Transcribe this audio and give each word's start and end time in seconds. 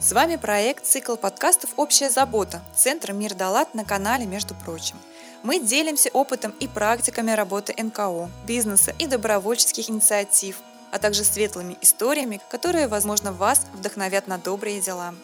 С 0.00 0.12
вами 0.12 0.36
проект 0.36 0.86
«Цикл 0.86 1.16
подкастов 1.16 1.70
«Общая 1.76 2.08
забота» 2.08 2.62
Центра 2.72 3.12
«Мир 3.12 3.34
Далат» 3.34 3.74
на 3.74 3.84
канале 3.84 4.26
«Между 4.26 4.54
прочим». 4.54 4.96
Мы 5.42 5.58
делимся 5.58 6.08
опытом 6.12 6.52
и 6.60 6.68
практиками 6.68 7.32
работы 7.32 7.74
НКО, 7.76 8.30
бизнеса 8.46 8.94
и 9.00 9.08
добровольческих 9.08 9.90
инициатив, 9.90 10.60
а 10.92 11.00
также 11.00 11.24
светлыми 11.24 11.76
историями, 11.80 12.40
которые, 12.48 12.86
возможно, 12.86 13.32
вас 13.32 13.66
вдохновят 13.74 14.28
на 14.28 14.38
добрые 14.38 14.80
дела. 14.80 15.16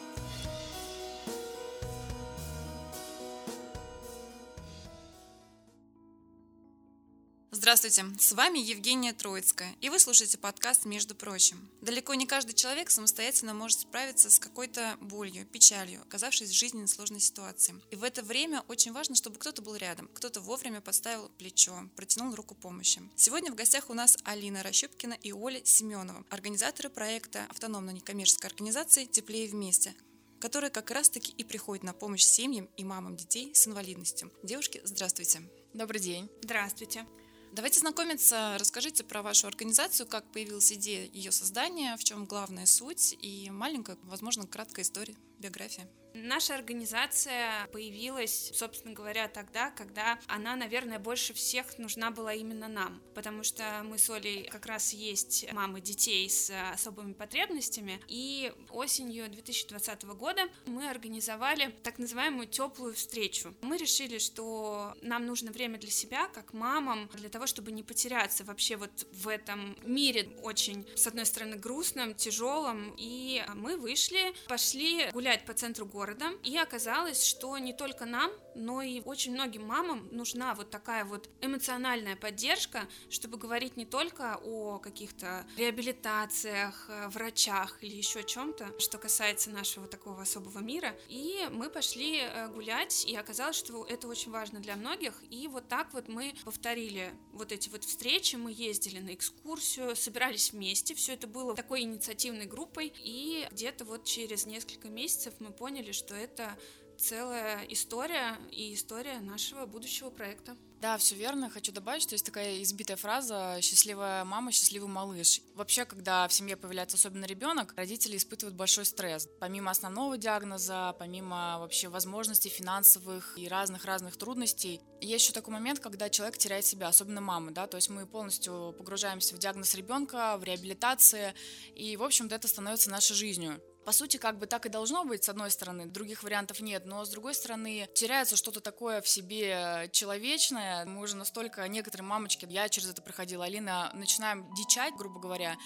Здравствуйте, 7.64 8.04
с 8.18 8.32
вами 8.32 8.58
Евгения 8.58 9.14
Троицкая, 9.14 9.74
и 9.80 9.88
вы 9.88 9.98
слушаете 9.98 10.36
подкаст 10.36 10.84
«Между 10.84 11.14
прочим». 11.14 11.66
Далеко 11.80 12.12
не 12.12 12.26
каждый 12.26 12.52
человек 12.52 12.90
самостоятельно 12.90 13.54
может 13.54 13.80
справиться 13.80 14.30
с 14.30 14.38
какой-то 14.38 14.98
болью, 15.00 15.46
печалью, 15.46 16.03
оказавшись 16.03 16.50
в 16.50 16.53
жизненной 16.53 16.89
сложной 16.89 17.20
ситуации. 17.20 17.80
И 17.90 17.96
в 17.96 18.04
это 18.04 18.22
время 18.22 18.62
очень 18.68 18.92
важно, 18.92 19.14
чтобы 19.14 19.39
кто-то 19.39 19.62
был 19.62 19.76
рядом, 19.76 20.11
кто-то 20.12 20.42
вовремя 20.42 20.82
подставил 20.82 21.30
плечо, 21.39 21.89
протянул 21.96 22.34
руку 22.34 22.54
помощи. 22.54 23.00
Сегодня 23.16 23.50
в 23.50 23.54
гостях 23.54 23.89
у 23.89 23.94
нас 23.94 24.18
Алина 24.25 24.62
Рощупкина 24.62 25.14
и 25.22 25.32
Оля 25.32 25.62
Семенова, 25.64 26.22
организаторы 26.28 26.90
проекта 26.90 27.46
автономной 27.48 27.94
некоммерческой 27.94 28.50
организации 28.50 29.06
«Теплее 29.06 29.48
вместе», 29.48 29.94
которая 30.39 30.70
как 30.70 30.90
раз-таки 30.90 31.32
и 31.32 31.44
приходит 31.44 31.82
на 31.82 31.94
помощь 31.94 32.25
семьям 32.25 32.69
и 32.77 32.84
мамам 32.84 33.17
детей 33.17 33.55
с 33.55 33.67
инвалидностью. 33.67 34.31
Девушки, 34.42 34.83
здравствуйте. 34.84 35.41
Добрый 35.72 36.03
день. 36.03 36.28
Здравствуйте. 36.42 37.06
Давайте 37.55 37.78
знакомиться. 37.78 38.56
Расскажите 38.58 39.05
про 39.05 39.22
вашу 39.22 39.47
организацию, 39.47 40.08
как 40.08 40.25
появилась 40.25 40.72
идея 40.72 41.08
ее 41.12 41.31
создания, 41.31 41.97
в 41.97 42.03
чем 42.03 42.25
главная 42.25 42.67
суть 42.67 43.17
и 43.20 43.48
маленькая, 43.48 43.97
возможно, 44.03 44.45
краткая 44.45 44.84
история, 44.84 45.14
биография. 45.38 45.88
Наша 46.14 46.55
организация 46.55 47.67
появилась, 47.72 48.53
собственно 48.55 48.95
говоря, 48.95 49.27
тогда, 49.27 49.72
когда 49.72 50.20
она, 50.28 50.55
наверное, 50.55 51.00
больше 51.00 51.34
всех 51.34 51.77
нужна 51.78 52.12
была 52.12 52.33
именно 52.34 52.69
нам, 52.69 53.03
потому 53.17 53.42
что 53.42 53.83
мы 53.84 53.98
с 53.98 54.09
Олей 54.09 54.44
как 54.44 54.67
раз 54.67 54.92
есть 54.92 55.53
мамы 55.53 55.81
детей 55.81 56.31
с 56.31 56.53
особыми 56.72 57.14
потребностями, 57.14 58.00
и 58.06 58.53
осенью 58.70 59.28
2020 59.28 60.05
года 60.05 60.42
мы 60.67 60.89
организовали 60.89 61.75
так 61.83 61.98
называемую 61.98 62.47
теплую 62.47 62.94
встречу. 62.94 63.53
Мы 63.62 63.77
решили, 63.77 64.19
что 64.19 64.94
нам 65.03 65.27
нужно 65.27 65.50
время 65.50 65.78
для 65.78 65.91
себя, 65.91 66.28
как 66.28 66.53
мамам, 66.53 67.11
для 67.14 67.28
того, 67.28 67.48
чтобы 67.48 67.72
не 67.72 67.83
потеряться 67.83 68.44
вообще 68.44 68.77
вот 68.77 69.05
в 69.11 69.27
этом 69.27 69.77
мире 69.83 70.31
очень, 70.44 70.87
с 70.94 71.09
одной 71.09 71.27
стороны, 71.27 71.56
грустном, 71.56 72.14
тяжелом, 72.14 72.94
и 72.97 73.44
мы 73.56 73.77
вышли, 73.77 74.33
пошли 74.47 75.11
гулять 75.11 75.23
по 75.44 75.55
центру 75.55 75.86
города, 75.86 76.05
города, 76.05 76.39
и 76.42 76.56
оказалось, 76.56 77.25
что 77.25 77.56
не 77.58 77.72
только 77.72 78.05
нам, 78.05 78.30
но 78.55 78.83
и 78.83 79.00
очень 79.00 79.33
многим 79.33 79.66
мамам 79.66 80.08
нужна 80.12 80.55
вот 80.55 80.70
такая 80.70 81.05
вот 81.05 81.28
эмоциональная 81.41 82.16
поддержка, 82.16 82.86
чтобы 83.11 83.39
говорить 83.39 83.77
не 83.77 83.84
только 83.84 84.39
о 84.44 84.78
каких-то 84.78 85.47
реабилитациях, 85.56 86.86
э, 86.89 87.08
врачах 87.08 87.83
или 87.83 87.97
еще 87.97 88.22
чем-то, 88.22 88.78
что 88.78 88.98
касается 88.98 89.50
нашего 89.50 89.86
такого 89.86 90.22
особого 90.22 90.58
мира. 90.61 90.94
И 91.08 91.48
мы 91.50 91.70
пошли 91.70 92.20
э, 92.20 92.48
гулять, 92.48 93.05
и 93.05 93.16
оказалось, 93.16 93.56
что 93.56 93.84
это 93.84 94.06
очень 94.06 94.31
важно 94.31 94.61
для 94.61 94.77
многих, 94.77 95.14
и 95.31 95.48
вот 95.48 95.69
так 95.69 95.92
вот 95.94 96.09
мы 96.09 96.34
повторили 96.44 97.12
вот 97.33 97.50
эти 97.50 97.69
вот 97.70 97.84
встречи, 97.84 98.36
мы 98.36 98.53
ездили 98.53 99.00
на 99.00 99.14
экскурсию, 99.14 99.97
собирались 99.97 100.53
вместе, 100.53 100.94
все 100.94 101.14
это 101.14 101.27
было 101.27 101.55
такой 101.55 101.81
инициативной 101.83 102.47
группой, 102.47 102.92
и 102.98 103.48
где-то 103.50 103.84
вот 103.84 104.05
через 104.05 104.47
несколько 104.47 104.88
месяцев 104.88 105.14
мы 105.41 105.51
поняли, 105.51 105.93
что 105.93 106.15
это 106.15 106.57
целая 106.97 107.65
история 107.65 108.37
и 108.51 108.75
история 108.75 109.21
нашего 109.21 109.67
будущего 109.67 110.11
проекта. 110.11 110.56
Да, 110.81 110.99
все 110.99 111.15
верно. 111.15 111.49
Хочу 111.49 111.72
добавить, 111.72 112.03
что 112.03 112.15
есть 112.15 112.27
такая 112.27 112.62
избитая 112.62 112.99
фраза 112.99 113.59
«счастливая 113.62 114.22
мама, 114.25 114.53
счастливый 114.53 114.88
малыш». 114.88 115.41
Вообще, 115.55 115.87
когда 115.87 116.28
в 116.28 116.33
семье 116.34 116.59
появляется 116.59 116.99
особенно 116.99 117.25
ребенок, 117.25 117.72
родители 117.75 118.19
испытывают 118.19 118.55
большой 118.55 118.84
стресс. 118.84 119.27
Помимо 119.41 119.71
основного 119.71 120.19
диагноза, 120.19 120.94
помимо 120.99 121.59
вообще 121.59 121.88
возможностей 121.88 122.50
финансовых 122.50 123.38
и 123.38 123.49
разных-разных 123.49 124.19
трудностей, 124.19 124.83
есть 125.00 125.25
еще 125.25 125.33
такой 125.33 125.55
момент, 125.55 125.81
когда 125.81 126.11
человек 126.11 126.37
теряет 126.37 126.67
себя, 126.67 126.88
особенно 126.88 127.22
мамы, 127.22 127.53
да, 127.53 127.67
то 127.67 127.77
есть 127.78 127.88
мы 127.88 128.06
полностью 128.06 128.75
погружаемся 128.77 129.34
в 129.34 129.38
диагноз 129.38 129.75
ребенка, 129.75 130.37
в 130.37 130.44
реабилитации, 130.44 131.33
и, 131.75 131.97
в 131.97 132.03
общем-то, 132.03 132.34
это 132.34 132.47
становится 132.47 132.91
нашей 132.91 133.15
жизнью. 133.15 133.59
По 133.84 133.93
сути, 133.93 134.17
как 134.17 134.39
бы 134.39 134.47
так 134.47 134.65
и 134.65 134.71
должно 134.71 135.05
быть, 135.05 135.25
с 135.25 135.28
одной 135.28 135.50
стороны, 135.50 135.87
других 135.87 136.22
вариантов 136.22 136.61
нет, 136.61 136.87
но 136.87 137.05
с 137.05 137.11
другой 137.11 137.34
стороны, 137.34 137.87
теряется 137.95 138.37
что-то 138.37 138.61
такое 138.61 139.03
в 139.03 139.09
себе 139.09 139.91
человечное. 139.93 140.87
Мы 140.87 141.03
уже 141.03 141.17
настолько, 141.17 141.69
некоторые 141.69 142.06
мамочки, 142.06 142.47
я 142.49 142.69
через 142.71 142.89
это 142.89 143.03
проходила, 143.03 143.44
Алина, 143.44 143.91
начинаем 143.93 144.53
дичать, 144.55 144.94
грубо 144.97 145.21
говоря, 145.21 145.56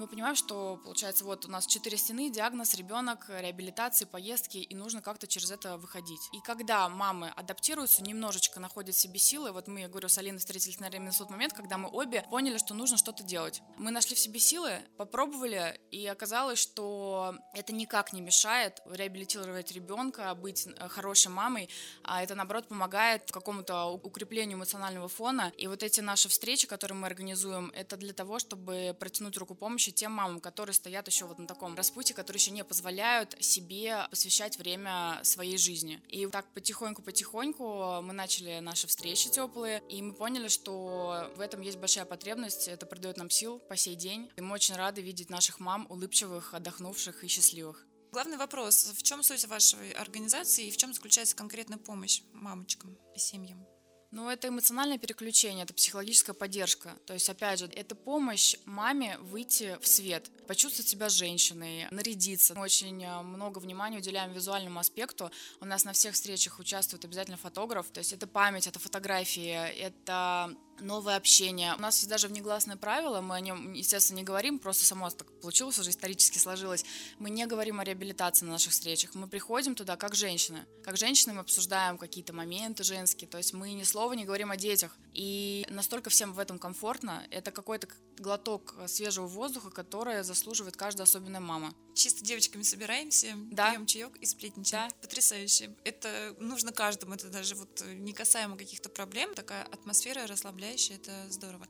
мы 0.00 0.06
понимаем, 0.06 0.34
что, 0.34 0.80
получается, 0.82 1.24
вот 1.26 1.44
у 1.44 1.50
нас 1.50 1.66
четыре 1.66 1.98
стены, 1.98 2.30
диагноз, 2.30 2.74
ребенок, 2.74 3.26
реабилитации, 3.28 4.06
поездки, 4.06 4.56
и 4.56 4.74
нужно 4.74 5.02
как-то 5.02 5.26
через 5.26 5.50
это 5.50 5.76
выходить. 5.76 6.22
И 6.32 6.40
когда 6.40 6.88
мамы 6.88 7.28
адаптируются, 7.36 8.02
немножечко 8.02 8.60
находят 8.60 8.96
себе 8.96 9.18
силы, 9.18 9.52
вот 9.52 9.68
мы, 9.68 9.80
я 9.80 9.88
говорю, 9.88 10.08
с 10.08 10.16
Алиной 10.16 10.38
встретились, 10.38 10.80
наверное, 10.80 11.08
на 11.08 11.12
тот 11.12 11.28
момент, 11.28 11.52
когда 11.52 11.76
мы 11.76 11.90
обе 11.90 12.24
поняли, 12.30 12.56
что 12.56 12.72
нужно 12.72 12.96
что-то 12.96 13.22
делать. 13.22 13.60
Мы 13.76 13.90
нашли 13.90 14.16
в 14.16 14.18
себе 14.18 14.40
силы, 14.40 14.80
попробовали, 14.96 15.78
и 15.90 16.06
оказалось, 16.06 16.58
что 16.58 17.34
это 17.52 17.74
никак 17.74 18.14
не 18.14 18.22
мешает 18.22 18.80
реабилитировать 18.86 19.70
ребенка, 19.72 20.34
быть 20.34 20.66
э, 20.66 20.88
хорошей 20.88 21.30
мамой, 21.30 21.68
а 22.04 22.22
это, 22.22 22.34
наоборот, 22.34 22.68
помогает 22.68 23.30
какому-то 23.30 23.84
укреплению 23.84 24.56
эмоционального 24.56 25.08
фона. 25.08 25.52
И 25.58 25.66
вот 25.66 25.82
эти 25.82 26.00
наши 26.00 26.30
встречи, 26.30 26.66
которые 26.66 26.96
мы 26.96 27.06
организуем, 27.06 27.70
это 27.74 27.98
для 27.98 28.14
того, 28.14 28.38
чтобы 28.38 28.96
протянуть 28.98 29.36
руку 29.36 29.54
помощи 29.54 29.89
помощи 29.90 29.92
тем 29.92 30.12
мамам, 30.12 30.40
которые 30.40 30.74
стоят 30.74 31.06
еще 31.08 31.26
вот 31.26 31.38
на 31.38 31.46
таком 31.46 31.76
распутье, 31.76 32.14
которые 32.14 32.40
еще 32.40 32.50
не 32.50 32.64
позволяют 32.64 33.36
себе 33.40 34.06
посвящать 34.10 34.58
время 34.58 35.20
своей 35.22 35.58
жизни. 35.58 36.00
И 36.08 36.26
так 36.26 36.46
потихоньку-потихоньку 36.54 38.00
мы 38.02 38.12
начали 38.12 38.60
наши 38.60 38.86
встречи 38.86 39.30
теплые, 39.30 39.82
и 39.88 40.02
мы 40.02 40.12
поняли, 40.12 40.48
что 40.48 41.30
в 41.36 41.40
этом 41.40 41.62
есть 41.62 41.78
большая 41.78 42.04
потребность, 42.04 42.68
это 42.68 42.86
придает 42.86 43.16
нам 43.16 43.30
сил 43.30 43.58
по 43.68 43.76
сей 43.76 43.96
день. 43.96 44.30
И 44.36 44.40
мы 44.40 44.54
очень 44.54 44.76
рады 44.76 45.02
видеть 45.02 45.30
наших 45.30 45.60
мам 45.60 45.86
улыбчивых, 45.90 46.54
отдохнувших 46.54 47.24
и 47.24 47.28
счастливых. 47.28 47.86
Главный 48.12 48.36
вопрос, 48.36 48.92
в 48.96 49.02
чем 49.02 49.22
суть 49.22 49.46
вашей 49.46 49.92
организации 49.92 50.66
и 50.66 50.70
в 50.70 50.76
чем 50.76 50.92
заключается 50.92 51.36
конкретная 51.36 51.78
помощь 51.78 52.22
мамочкам 52.32 52.98
и 53.14 53.18
семьям? 53.18 53.69
Ну, 54.12 54.28
это 54.28 54.48
эмоциональное 54.48 54.98
переключение, 54.98 55.62
это 55.62 55.72
психологическая 55.72 56.34
поддержка. 56.34 56.96
То 57.06 57.14
есть, 57.14 57.28
опять 57.30 57.60
же, 57.60 57.66
это 57.66 57.94
помощь 57.94 58.56
маме 58.64 59.16
выйти 59.18 59.78
в 59.80 59.86
свет, 59.86 60.28
почувствовать 60.48 60.88
себя 60.88 61.08
женщиной, 61.08 61.86
нарядиться. 61.92 62.54
Мы 62.54 62.62
очень 62.62 63.04
э, 63.04 63.22
много 63.22 63.60
внимания 63.60 63.98
уделяем 63.98 64.32
визуальному 64.32 64.80
аспекту. 64.80 65.30
У 65.60 65.64
нас 65.64 65.84
на 65.84 65.92
всех 65.92 66.14
встречах 66.14 66.58
участвует 66.58 67.04
обязательно 67.04 67.36
фотограф. 67.36 67.88
То 67.90 67.98
есть, 67.98 68.12
это 68.12 68.26
память, 68.26 68.66
это 68.66 68.80
фотографии, 68.80 69.52
это 69.78 70.56
новое 70.80 71.16
общение. 71.16 71.74
У 71.74 71.80
нас 71.80 71.98
есть 71.98 72.08
даже 72.08 72.28
внегласное 72.28 72.76
правило, 72.76 73.20
мы 73.20 73.36
о 73.36 73.40
нем, 73.40 73.72
естественно, 73.72 74.18
не 74.18 74.24
говорим, 74.24 74.58
просто 74.58 74.84
само 74.84 75.10
так 75.10 75.30
получилось, 75.40 75.78
уже 75.78 75.90
исторически 75.90 76.38
сложилось. 76.38 76.84
Мы 77.18 77.30
не 77.30 77.46
говорим 77.46 77.80
о 77.80 77.84
реабилитации 77.84 78.44
на 78.44 78.52
наших 78.52 78.72
встречах. 78.72 79.14
Мы 79.14 79.26
приходим 79.26 79.74
туда 79.74 79.96
как 79.96 80.14
женщины. 80.14 80.66
Как 80.84 80.96
женщины 80.96 81.34
мы 81.34 81.40
обсуждаем 81.40 81.98
какие-то 81.98 82.32
моменты 82.32 82.84
женские, 82.84 83.28
то 83.28 83.38
есть 83.38 83.52
мы 83.52 83.72
ни 83.72 83.82
слова 83.82 84.12
не 84.12 84.24
говорим 84.24 84.50
о 84.50 84.56
детях. 84.56 84.96
И 85.12 85.66
настолько 85.70 86.10
всем 86.10 86.32
в 86.32 86.38
этом 86.38 86.58
комфортно. 86.58 87.26
Это 87.30 87.50
какой-то 87.50 87.88
глоток 88.18 88.74
свежего 88.86 89.26
воздуха, 89.26 89.70
который 89.70 90.22
заслуживает 90.22 90.76
каждая 90.76 91.04
особенная 91.04 91.40
мама. 91.40 91.74
Чисто 91.94 92.24
девочками 92.24 92.62
собираемся, 92.62 93.34
да. 93.50 93.72
пьем 93.72 93.86
чаек 93.86 94.16
и 94.16 94.26
сплетничаем. 94.26 94.90
Да. 94.90 94.96
Потрясающе. 95.00 95.74
Это 95.84 96.36
нужно 96.38 96.72
каждому, 96.72 97.14
это 97.14 97.28
даже 97.28 97.54
вот 97.54 97.82
не 97.86 98.12
касаемо 98.12 98.56
каких-то 98.56 98.88
проблем. 98.88 99.34
Такая 99.34 99.64
атмосфера 99.64 100.26
расслабляющая, 100.70 100.96
это 100.96 101.30
здорово. 101.30 101.66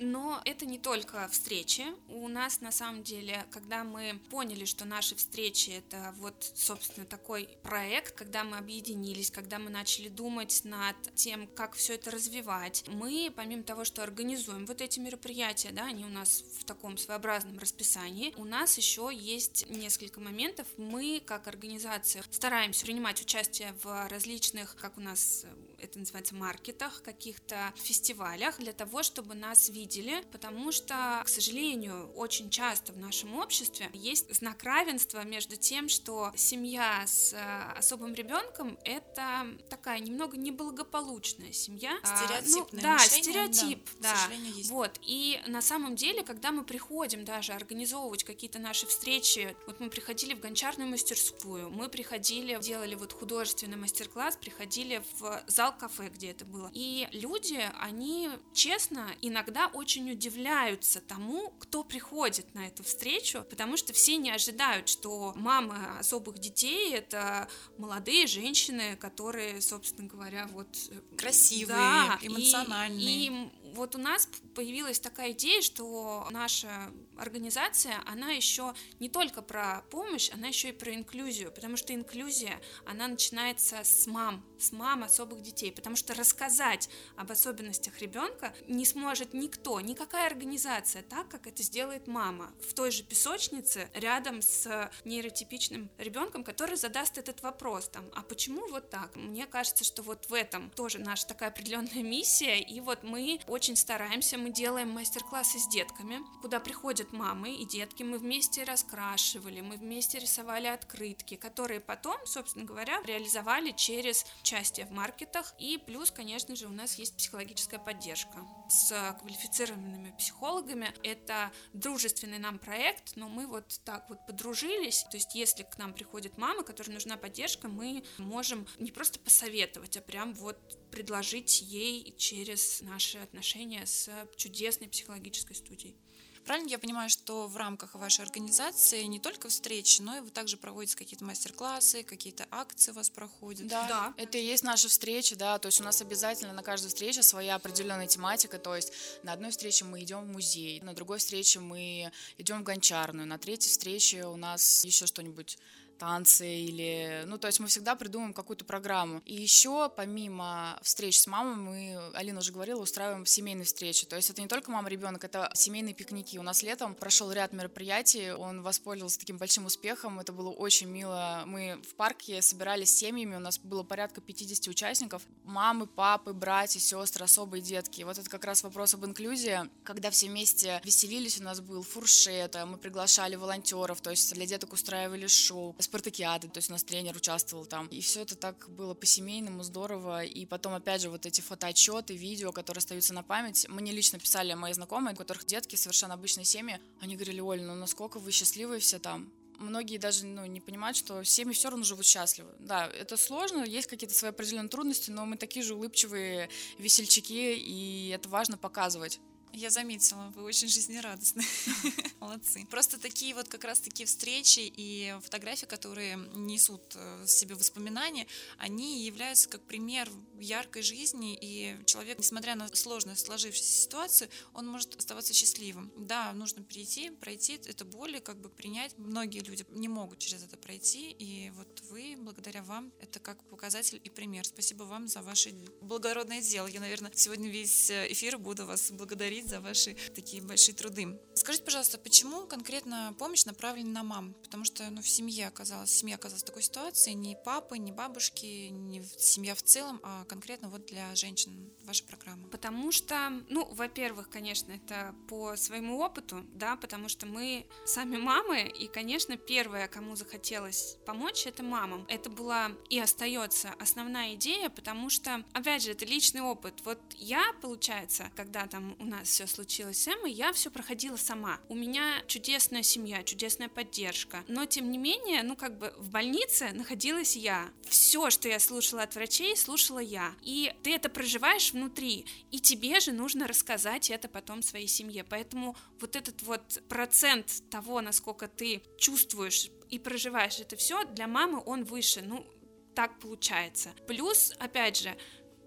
Но 0.00 0.42
это 0.44 0.66
не 0.66 0.78
только 0.78 1.28
встречи. 1.28 1.84
У 2.08 2.26
нас 2.26 2.60
на 2.60 2.72
самом 2.72 3.04
деле, 3.04 3.46
когда 3.52 3.84
мы 3.84 4.20
поняли, 4.28 4.64
что 4.64 4.84
наши 4.84 5.14
встречи 5.14 5.70
это 5.70 6.12
вот, 6.18 6.50
собственно, 6.56 7.06
такой 7.06 7.48
проект, 7.62 8.12
когда 8.12 8.42
мы 8.42 8.56
объединились, 8.56 9.30
когда 9.30 9.60
мы 9.60 9.70
начали 9.70 10.08
думать 10.08 10.62
над 10.64 10.96
тем, 11.14 11.46
как 11.46 11.74
все 11.74 11.94
это 11.94 12.10
развивать, 12.10 12.84
мы, 12.88 13.32
помимо 13.34 13.62
того, 13.62 13.84
что 13.84 14.02
организуем 14.02 14.66
вот 14.66 14.80
эти 14.80 14.98
мероприятия, 14.98 15.70
да, 15.70 15.84
они 15.86 16.04
у 16.04 16.08
нас 16.08 16.42
в 16.58 16.64
таком 16.64 16.98
своеобразном 16.98 17.60
расписании, 17.60 18.34
у 18.36 18.44
нас 18.44 18.76
еще 18.76 19.10
есть 19.12 19.70
несколько 19.70 20.18
моментов. 20.18 20.66
Мы, 20.76 21.22
как 21.24 21.46
организация, 21.46 22.24
стараемся 22.32 22.84
принимать 22.84 23.22
участие 23.22 23.74
в 23.84 24.08
различных, 24.08 24.74
как 24.74 24.98
у 24.98 25.00
нас 25.00 25.46
это 25.78 25.98
называется 25.98 26.34
маркетах, 26.34 27.02
каких-то 27.02 27.72
фестивалях, 27.76 28.58
для 28.58 28.72
того, 28.72 29.02
чтобы 29.02 29.34
нас 29.34 29.68
видели, 29.68 30.24
потому 30.32 30.72
что, 30.72 31.22
к 31.24 31.28
сожалению, 31.28 32.10
очень 32.14 32.50
часто 32.50 32.92
в 32.92 32.98
нашем 32.98 33.36
обществе 33.36 33.90
есть 33.92 34.34
знак 34.34 34.62
равенства 34.62 35.24
между 35.24 35.56
тем, 35.56 35.88
что 35.88 36.32
семья 36.36 37.04
с 37.06 37.32
э, 37.32 37.78
особым 37.78 38.14
ребенком 38.14 38.78
это 38.84 39.46
такая 39.68 40.00
немного 40.00 40.36
неблагополучная 40.36 41.52
семья. 41.52 41.98
Стереотипное 42.02 42.62
а, 42.62 42.68
ну, 42.72 42.82
да, 42.82 42.92
мышление, 42.94 43.22
стереотип, 43.22 43.88
да, 44.00 44.14
да. 44.28 44.34
есть. 44.34 44.70
Вот, 44.70 44.98
и 45.02 45.40
на 45.46 45.62
самом 45.62 45.96
деле, 45.96 46.22
когда 46.22 46.52
мы 46.52 46.64
приходим 46.64 47.24
даже 47.24 47.52
организовывать 47.52 48.24
какие-то 48.24 48.58
наши 48.58 48.86
встречи, 48.86 49.56
вот 49.66 49.80
мы 49.80 49.90
приходили 49.90 50.34
в 50.34 50.40
гончарную 50.40 50.88
мастерскую, 50.88 51.70
мы 51.70 51.88
приходили, 51.88 52.58
делали 52.60 52.94
вот 52.94 53.12
художественный 53.12 53.76
мастер-класс, 53.76 54.36
приходили 54.36 55.02
в 55.18 55.42
зал 55.46 55.73
кафе, 55.74 56.08
где 56.08 56.30
это 56.30 56.44
было. 56.44 56.70
И 56.72 57.08
люди, 57.12 57.60
они 57.80 58.30
честно 58.52 59.08
иногда 59.20 59.68
очень 59.68 60.10
удивляются 60.10 61.00
тому, 61.00 61.50
кто 61.58 61.84
приходит 61.84 62.54
на 62.54 62.66
эту 62.66 62.82
встречу, 62.82 63.44
потому 63.50 63.76
что 63.76 63.92
все 63.92 64.16
не 64.16 64.30
ожидают, 64.30 64.88
что 64.88 65.32
мамы 65.36 65.76
особых 65.98 66.38
детей 66.38 66.94
это 66.94 67.48
молодые 67.78 68.26
женщины, 68.26 68.96
которые, 68.96 69.60
собственно 69.60 70.08
говоря, 70.08 70.48
вот 70.52 70.68
э, 70.90 71.16
красивые, 71.16 71.76
да, 71.76 72.18
эмоциональные. 72.22 73.04
И, 73.04 73.26
и 73.26 73.63
вот 73.74 73.94
у 73.94 73.98
нас 73.98 74.28
появилась 74.54 75.00
такая 75.00 75.32
идея, 75.32 75.60
что 75.60 76.26
наша 76.30 76.92
организация, 77.16 78.02
она 78.06 78.30
еще 78.30 78.74
не 79.00 79.08
только 79.08 79.42
про 79.42 79.84
помощь, 79.90 80.30
она 80.32 80.48
еще 80.48 80.70
и 80.70 80.72
про 80.72 80.94
инклюзию, 80.94 81.52
потому 81.52 81.76
что 81.76 81.94
инклюзия, 81.94 82.60
она 82.86 83.08
начинается 83.08 83.82
с 83.82 84.06
мам, 84.06 84.44
с 84.58 84.72
мам 84.72 85.04
особых 85.04 85.42
детей, 85.42 85.72
потому 85.72 85.96
что 85.96 86.14
рассказать 86.14 86.88
об 87.16 87.30
особенностях 87.30 87.98
ребенка 88.00 88.54
не 88.66 88.84
сможет 88.84 89.34
никто, 89.34 89.80
никакая 89.80 90.26
организация, 90.26 91.02
так 91.02 91.28
как 91.28 91.46
это 91.46 91.62
сделает 91.62 92.06
мама 92.06 92.52
в 92.68 92.74
той 92.74 92.90
же 92.90 93.02
песочнице 93.02 93.88
рядом 93.94 94.42
с 94.42 94.90
нейротипичным 95.04 95.90
ребенком, 95.98 96.44
который 96.44 96.76
задаст 96.76 97.18
этот 97.18 97.42
вопрос 97.42 97.88
там, 97.88 98.04
а 98.14 98.22
почему 98.22 98.66
вот 98.68 98.90
так? 98.90 99.14
Мне 99.16 99.46
кажется, 99.46 99.84
что 99.84 100.02
вот 100.02 100.26
в 100.28 100.34
этом 100.34 100.70
тоже 100.70 100.98
наша 100.98 101.26
такая 101.26 101.50
определенная 101.50 102.02
миссия, 102.02 102.60
и 102.60 102.80
вот 102.80 103.02
мы 103.02 103.40
очень 103.46 103.63
стараемся, 103.72 104.36
мы 104.36 104.50
делаем 104.50 104.90
мастер-классы 104.90 105.58
с 105.58 105.66
детками, 105.66 106.20
куда 106.42 106.60
приходят 106.60 107.12
мамы 107.12 107.54
и 107.54 107.64
детки, 107.64 108.02
мы 108.02 108.18
вместе 108.18 108.62
раскрашивали, 108.64 109.62
мы 109.62 109.76
вместе 109.76 110.18
рисовали 110.18 110.66
открытки, 110.66 111.36
которые 111.36 111.80
потом, 111.80 112.18
собственно 112.26 112.66
говоря, 112.66 113.00
реализовали 113.06 113.70
через 113.70 114.26
участие 114.42 114.84
в 114.84 114.90
маркетах, 114.90 115.54
и 115.58 115.78
плюс, 115.78 116.10
конечно 116.10 116.54
же, 116.54 116.66
у 116.66 116.72
нас 116.72 116.98
есть 116.98 117.16
психологическая 117.16 117.80
поддержка 117.80 118.46
с 118.68 119.16
квалифицированными 119.20 120.14
психологами. 120.18 120.92
Это 121.02 121.50
дружественный 121.72 122.38
нам 122.38 122.58
проект, 122.58 123.16
но 123.16 123.30
мы 123.30 123.46
вот 123.46 123.80
так 123.84 124.10
вот 124.10 124.26
подружились, 124.26 125.06
то 125.10 125.16
есть 125.16 125.34
если 125.34 125.62
к 125.62 125.78
нам 125.78 125.94
приходит 125.94 126.36
мама, 126.36 126.62
которой 126.62 126.90
нужна 126.90 127.16
поддержка, 127.16 127.68
мы 127.68 128.04
можем 128.18 128.66
не 128.78 128.90
просто 128.90 129.18
посоветовать, 129.18 129.96
а 129.96 130.02
прям 130.02 130.34
вот 130.34 130.58
предложить 130.94 131.60
ей 131.60 132.14
через 132.16 132.80
наши 132.82 133.18
отношения 133.18 133.84
с 133.84 134.08
чудесной 134.36 134.88
психологической 134.88 135.56
студией. 135.56 135.96
Правильно 136.44 136.68
я 136.68 136.78
понимаю, 136.78 137.08
что 137.10 137.48
в 137.48 137.56
рамках 137.56 137.94
вашей 137.94 138.22
организации 138.22 139.02
не 139.04 139.18
только 139.18 139.48
встречи, 139.48 140.02
но 140.02 140.18
и 140.18 140.20
вы 140.20 140.30
также 140.30 140.56
проводите 140.56 140.96
какие-то 140.96 141.24
мастер-классы, 141.24 142.04
какие-то 142.04 142.46
акции 142.50 142.92
у 142.92 142.94
вас 142.94 143.10
проходят? 143.10 143.66
Да, 143.66 143.88
да, 143.88 144.14
это 144.16 144.38
и 144.38 144.44
есть 144.44 144.62
наша 144.62 144.88
встреча, 144.88 145.34
да, 145.36 145.58
то 145.58 145.66
есть 145.66 145.80
у 145.80 145.84
нас 145.84 146.00
обязательно 146.00 146.52
на 146.52 146.62
каждой 146.62 146.88
встрече 146.88 147.22
своя 147.22 147.56
определенная 147.56 148.06
тематика, 148.06 148.58
то 148.58 148.76
есть 148.76 148.92
на 149.22 149.32
одной 149.32 149.50
встрече 149.50 149.86
мы 149.86 150.02
идем 150.02 150.20
в 150.20 150.28
музей, 150.28 150.80
на 150.82 150.92
другой 150.92 151.18
встрече 151.18 151.60
мы 151.60 152.12
идем 152.38 152.60
в 152.60 152.62
гончарную, 152.62 153.26
на 153.26 153.38
третьей 153.38 153.70
встрече 153.70 154.26
у 154.26 154.36
нас 154.36 154.84
еще 154.84 155.06
что-нибудь 155.06 155.58
танцы 155.98 156.46
или... 156.46 157.22
Ну, 157.26 157.38
то 157.38 157.46
есть 157.46 157.60
мы 157.60 157.66
всегда 157.68 157.94
придумываем 157.94 158.34
какую-то 158.34 158.64
программу. 158.64 159.22
И 159.24 159.34
еще, 159.34 159.90
помимо 159.94 160.78
встреч 160.82 161.20
с 161.20 161.26
мамой, 161.26 161.56
мы, 161.56 162.10
Алина 162.14 162.40
уже 162.40 162.52
говорила, 162.52 162.80
устраиваем 162.80 163.26
семейные 163.26 163.64
встречи. 163.64 164.06
То 164.06 164.16
есть 164.16 164.30
это 164.30 164.40
не 164.40 164.48
только 164.48 164.70
мама-ребенок, 164.70 165.24
это 165.24 165.50
семейные 165.54 165.94
пикники. 165.94 166.38
У 166.38 166.42
нас 166.42 166.62
летом 166.62 166.94
прошел 166.94 167.30
ряд 167.32 167.52
мероприятий, 167.52 168.32
он 168.32 168.62
воспользовался 168.62 169.18
таким 169.18 169.38
большим 169.38 169.66
успехом, 169.66 170.20
это 170.20 170.32
было 170.32 170.50
очень 170.50 170.88
мило. 170.88 171.42
Мы 171.46 171.80
в 171.88 171.94
парке 171.94 172.42
собирались 172.42 172.90
с 172.90 172.98
семьями, 172.98 173.36
у 173.36 173.40
нас 173.40 173.58
было 173.58 173.82
порядка 173.82 174.20
50 174.20 174.68
участников. 174.68 175.22
Мамы, 175.44 175.86
папы, 175.86 176.32
братья, 176.32 176.80
сестры, 176.80 177.24
особые 177.24 177.60
детки. 177.60 178.02
Вот 178.02 178.18
это 178.18 178.28
как 178.28 178.44
раз 178.44 178.62
вопрос 178.62 178.94
об 178.94 179.04
инклюзии. 179.04 179.60
Когда 179.84 180.10
все 180.10 180.28
вместе 180.28 180.80
веселились, 180.84 181.40
у 181.40 181.44
нас 181.44 181.60
был 181.60 181.82
фуршет, 181.82 182.56
мы 182.66 182.76
приглашали 182.76 183.36
волонтеров, 183.36 184.00
то 184.00 184.10
есть 184.10 184.32
для 184.34 184.46
деток 184.46 184.72
устраивали 184.72 185.26
шоу 185.26 185.74
спартакиады, 185.84 186.48
то 186.48 186.58
есть 186.58 186.70
у 186.70 186.72
нас 186.72 186.84
тренер 186.84 187.16
участвовал 187.16 187.66
там. 187.66 187.86
И 187.88 188.00
все 188.00 188.22
это 188.22 188.34
так 188.34 188.68
было 188.70 188.94
по-семейному, 188.94 189.62
здорово. 189.62 190.24
И 190.24 190.46
потом, 190.46 190.74
опять 190.74 191.02
же, 191.02 191.10
вот 191.10 191.26
эти 191.26 191.40
фотоотчеты, 191.40 192.14
видео, 192.14 192.52
которые 192.52 192.80
остаются 192.80 193.14
на 193.14 193.22
память. 193.22 193.68
Мне 193.68 193.92
лично 193.92 194.18
писали 194.18 194.54
мои 194.54 194.72
знакомые, 194.72 195.14
у 195.14 195.16
которых 195.16 195.46
детки 195.46 195.76
совершенно 195.76 196.14
обычные 196.14 196.44
семьи. 196.44 196.80
Они 197.00 197.14
говорили, 197.14 197.40
Оль, 197.40 197.62
ну 197.62 197.74
насколько 197.74 198.18
вы 198.18 198.32
счастливые 198.32 198.80
все 198.80 198.98
там 198.98 199.30
многие 199.58 199.98
даже 199.98 200.26
ну, 200.26 200.44
не 200.46 200.60
понимают, 200.60 200.96
что 200.96 201.22
семьи 201.24 201.54
все 201.54 201.70
равно 201.70 201.84
живут 201.84 202.06
счастливы. 202.06 202.50
Да, 202.58 202.86
это 202.86 203.16
сложно, 203.16 203.64
есть 203.64 203.86
какие-то 203.86 204.14
свои 204.14 204.30
определенные 204.30 204.68
трудности, 204.68 205.10
но 205.10 205.24
мы 205.26 205.36
такие 205.36 205.64
же 205.64 205.74
улыбчивые 205.74 206.48
весельчаки, 206.78 207.54
и 207.54 208.08
это 208.08 208.28
важно 208.28 208.56
показывать. 208.56 209.20
Я 209.56 209.70
заметила, 209.70 210.32
вы 210.34 210.42
очень 210.42 210.66
жизнерадостны. 210.66 211.44
Молодцы. 212.20 212.66
Просто 212.70 212.98
такие 212.98 213.36
вот 213.36 213.48
как 213.48 213.62
раз 213.62 213.78
такие 213.78 214.04
встречи 214.04 214.60
и 214.60 215.16
фотографии, 215.22 215.66
которые 215.66 216.16
несут 216.34 216.82
э, 216.96 217.22
в 217.24 217.28
себе 217.28 217.54
воспоминания, 217.54 218.26
они 218.58 219.04
являются 219.04 219.48
как 219.48 219.62
пример 219.62 220.10
яркой 220.40 220.82
жизни, 220.82 221.38
и 221.40 221.76
человек, 221.86 222.18
несмотря 222.18 222.56
на 222.56 222.66
сложную 222.74 223.16
сложившуюся 223.16 223.82
ситуацию, 223.82 224.28
он 224.54 224.66
может 224.66 224.96
оставаться 224.96 225.32
счастливым. 225.32 225.92
Да, 225.96 226.32
нужно 226.32 226.64
перейти, 226.64 227.10
пройти 227.10 227.60
это 227.64 227.84
боль 227.84 228.16
и 228.16 228.20
как 228.20 228.40
бы 228.40 228.48
принять. 228.48 228.98
Многие 228.98 229.38
люди 229.40 229.64
не 229.70 229.86
могут 229.86 230.18
через 230.18 230.42
это 230.42 230.56
пройти, 230.56 231.12
и 231.12 231.50
вот 231.50 231.80
вы, 231.90 232.16
благодаря 232.18 232.64
вам, 232.64 232.92
это 233.00 233.20
как 233.20 233.40
показатель 233.44 234.00
и 234.02 234.10
пример. 234.10 234.44
Спасибо 234.46 234.82
вам 234.82 235.06
за 235.06 235.22
ваше 235.22 235.54
благородное 235.80 236.42
дело. 236.42 236.66
Я, 236.66 236.80
наверное, 236.80 237.12
сегодня 237.14 237.48
весь 237.48 237.90
э, 237.90 238.10
эфир 238.10 238.36
буду 238.36 238.66
вас 238.66 238.90
благодарить 238.90 239.43
благодарить 239.44 239.48
за 239.48 239.60
ваши 239.60 239.96
такие 240.14 240.42
большие 240.42 240.74
труды. 240.74 241.18
Скажите, 241.34 241.64
пожалуйста, 241.64 241.98
почему 241.98 242.46
конкретно 242.46 243.14
помощь 243.18 243.44
направлена 243.44 243.90
на 243.90 244.02
мам? 244.02 244.34
Потому 244.42 244.64
что 244.64 244.88
ну, 244.90 245.02
в 245.02 245.08
семье 245.08 245.48
оказалась, 245.48 245.90
семья 245.90 246.16
оказалась 246.16 246.42
в 246.42 246.46
такой 246.46 246.62
ситуации, 246.62 247.12
ни 247.12 247.36
папы, 247.44 247.78
ни 247.78 247.92
бабушки, 247.92 248.68
ни 248.70 249.02
семья 249.18 249.54
в 249.54 249.62
целом, 249.62 250.00
а 250.02 250.24
конкретно 250.24 250.68
вот 250.68 250.86
для 250.86 251.14
женщин 251.14 251.70
ваша 251.84 252.04
программа. 252.04 252.48
Потому 252.48 252.92
что, 252.92 253.42
ну, 253.48 253.66
во-первых, 253.72 254.30
конечно, 254.30 254.72
это 254.72 255.14
по 255.28 255.56
своему 255.56 256.00
опыту, 256.00 256.44
да, 256.54 256.76
потому 256.76 257.08
что 257.08 257.26
мы 257.26 257.66
сами 257.84 258.16
мамы, 258.16 258.62
и, 258.62 258.86
конечно, 258.86 259.36
первое, 259.36 259.88
кому 259.88 260.16
захотелось 260.16 260.96
помочь, 261.04 261.46
это 261.46 261.62
мамам. 261.62 262.06
Это 262.08 262.30
была 262.30 262.70
и 262.88 262.98
остается 262.98 263.74
основная 263.80 264.34
идея, 264.34 264.70
потому 264.70 265.10
что, 265.10 265.44
опять 265.52 265.82
же, 265.82 265.90
это 265.90 266.04
личный 266.04 266.40
опыт. 266.40 266.80
Вот 266.84 267.00
я, 267.16 267.52
получается, 267.60 268.30
когда 268.36 268.66
там 268.66 268.96
у 268.98 269.04
нас 269.04 269.33
все 269.34 269.48
случилось 269.48 270.00
с 270.00 270.06
Эммой, 270.06 270.30
я 270.30 270.52
все 270.52 270.70
проходила 270.70 271.16
сама. 271.16 271.58
У 271.68 271.74
меня 271.74 272.22
чудесная 272.28 272.84
семья, 272.84 273.24
чудесная 273.24 273.68
поддержка. 273.68 274.44
Но, 274.46 274.64
тем 274.64 274.92
не 274.92 274.96
менее, 274.96 275.42
ну, 275.42 275.56
как 275.56 275.76
бы 275.76 275.92
в 275.98 276.08
больнице 276.10 276.70
находилась 276.72 277.34
я. 277.34 277.68
Все, 277.88 278.30
что 278.30 278.48
я 278.48 278.60
слушала 278.60 279.02
от 279.02 279.16
врачей, 279.16 279.56
слушала 279.56 279.98
я. 279.98 280.36
И 280.42 280.72
ты 280.84 280.94
это 280.94 281.08
проживаешь 281.08 281.72
внутри. 281.72 282.26
И 282.52 282.60
тебе 282.60 283.00
же 283.00 283.10
нужно 283.10 283.48
рассказать 283.48 284.08
это 284.08 284.28
потом 284.28 284.62
своей 284.62 284.86
семье. 284.86 285.24
Поэтому 285.24 285.76
вот 285.98 286.14
этот 286.14 286.40
вот 286.42 286.80
процент 286.88 287.68
того, 287.70 288.00
насколько 288.02 288.46
ты 288.46 288.82
чувствуешь 288.98 289.68
и 289.90 289.98
проживаешь 289.98 290.60
это 290.60 290.76
все, 290.76 291.02
для 291.06 291.26
мамы 291.26 291.60
он 291.66 291.82
выше. 291.82 292.22
Ну, 292.22 292.46
так 292.94 293.18
получается. 293.18 293.90
Плюс, 294.06 294.52
опять 294.60 294.96
же, 294.96 295.16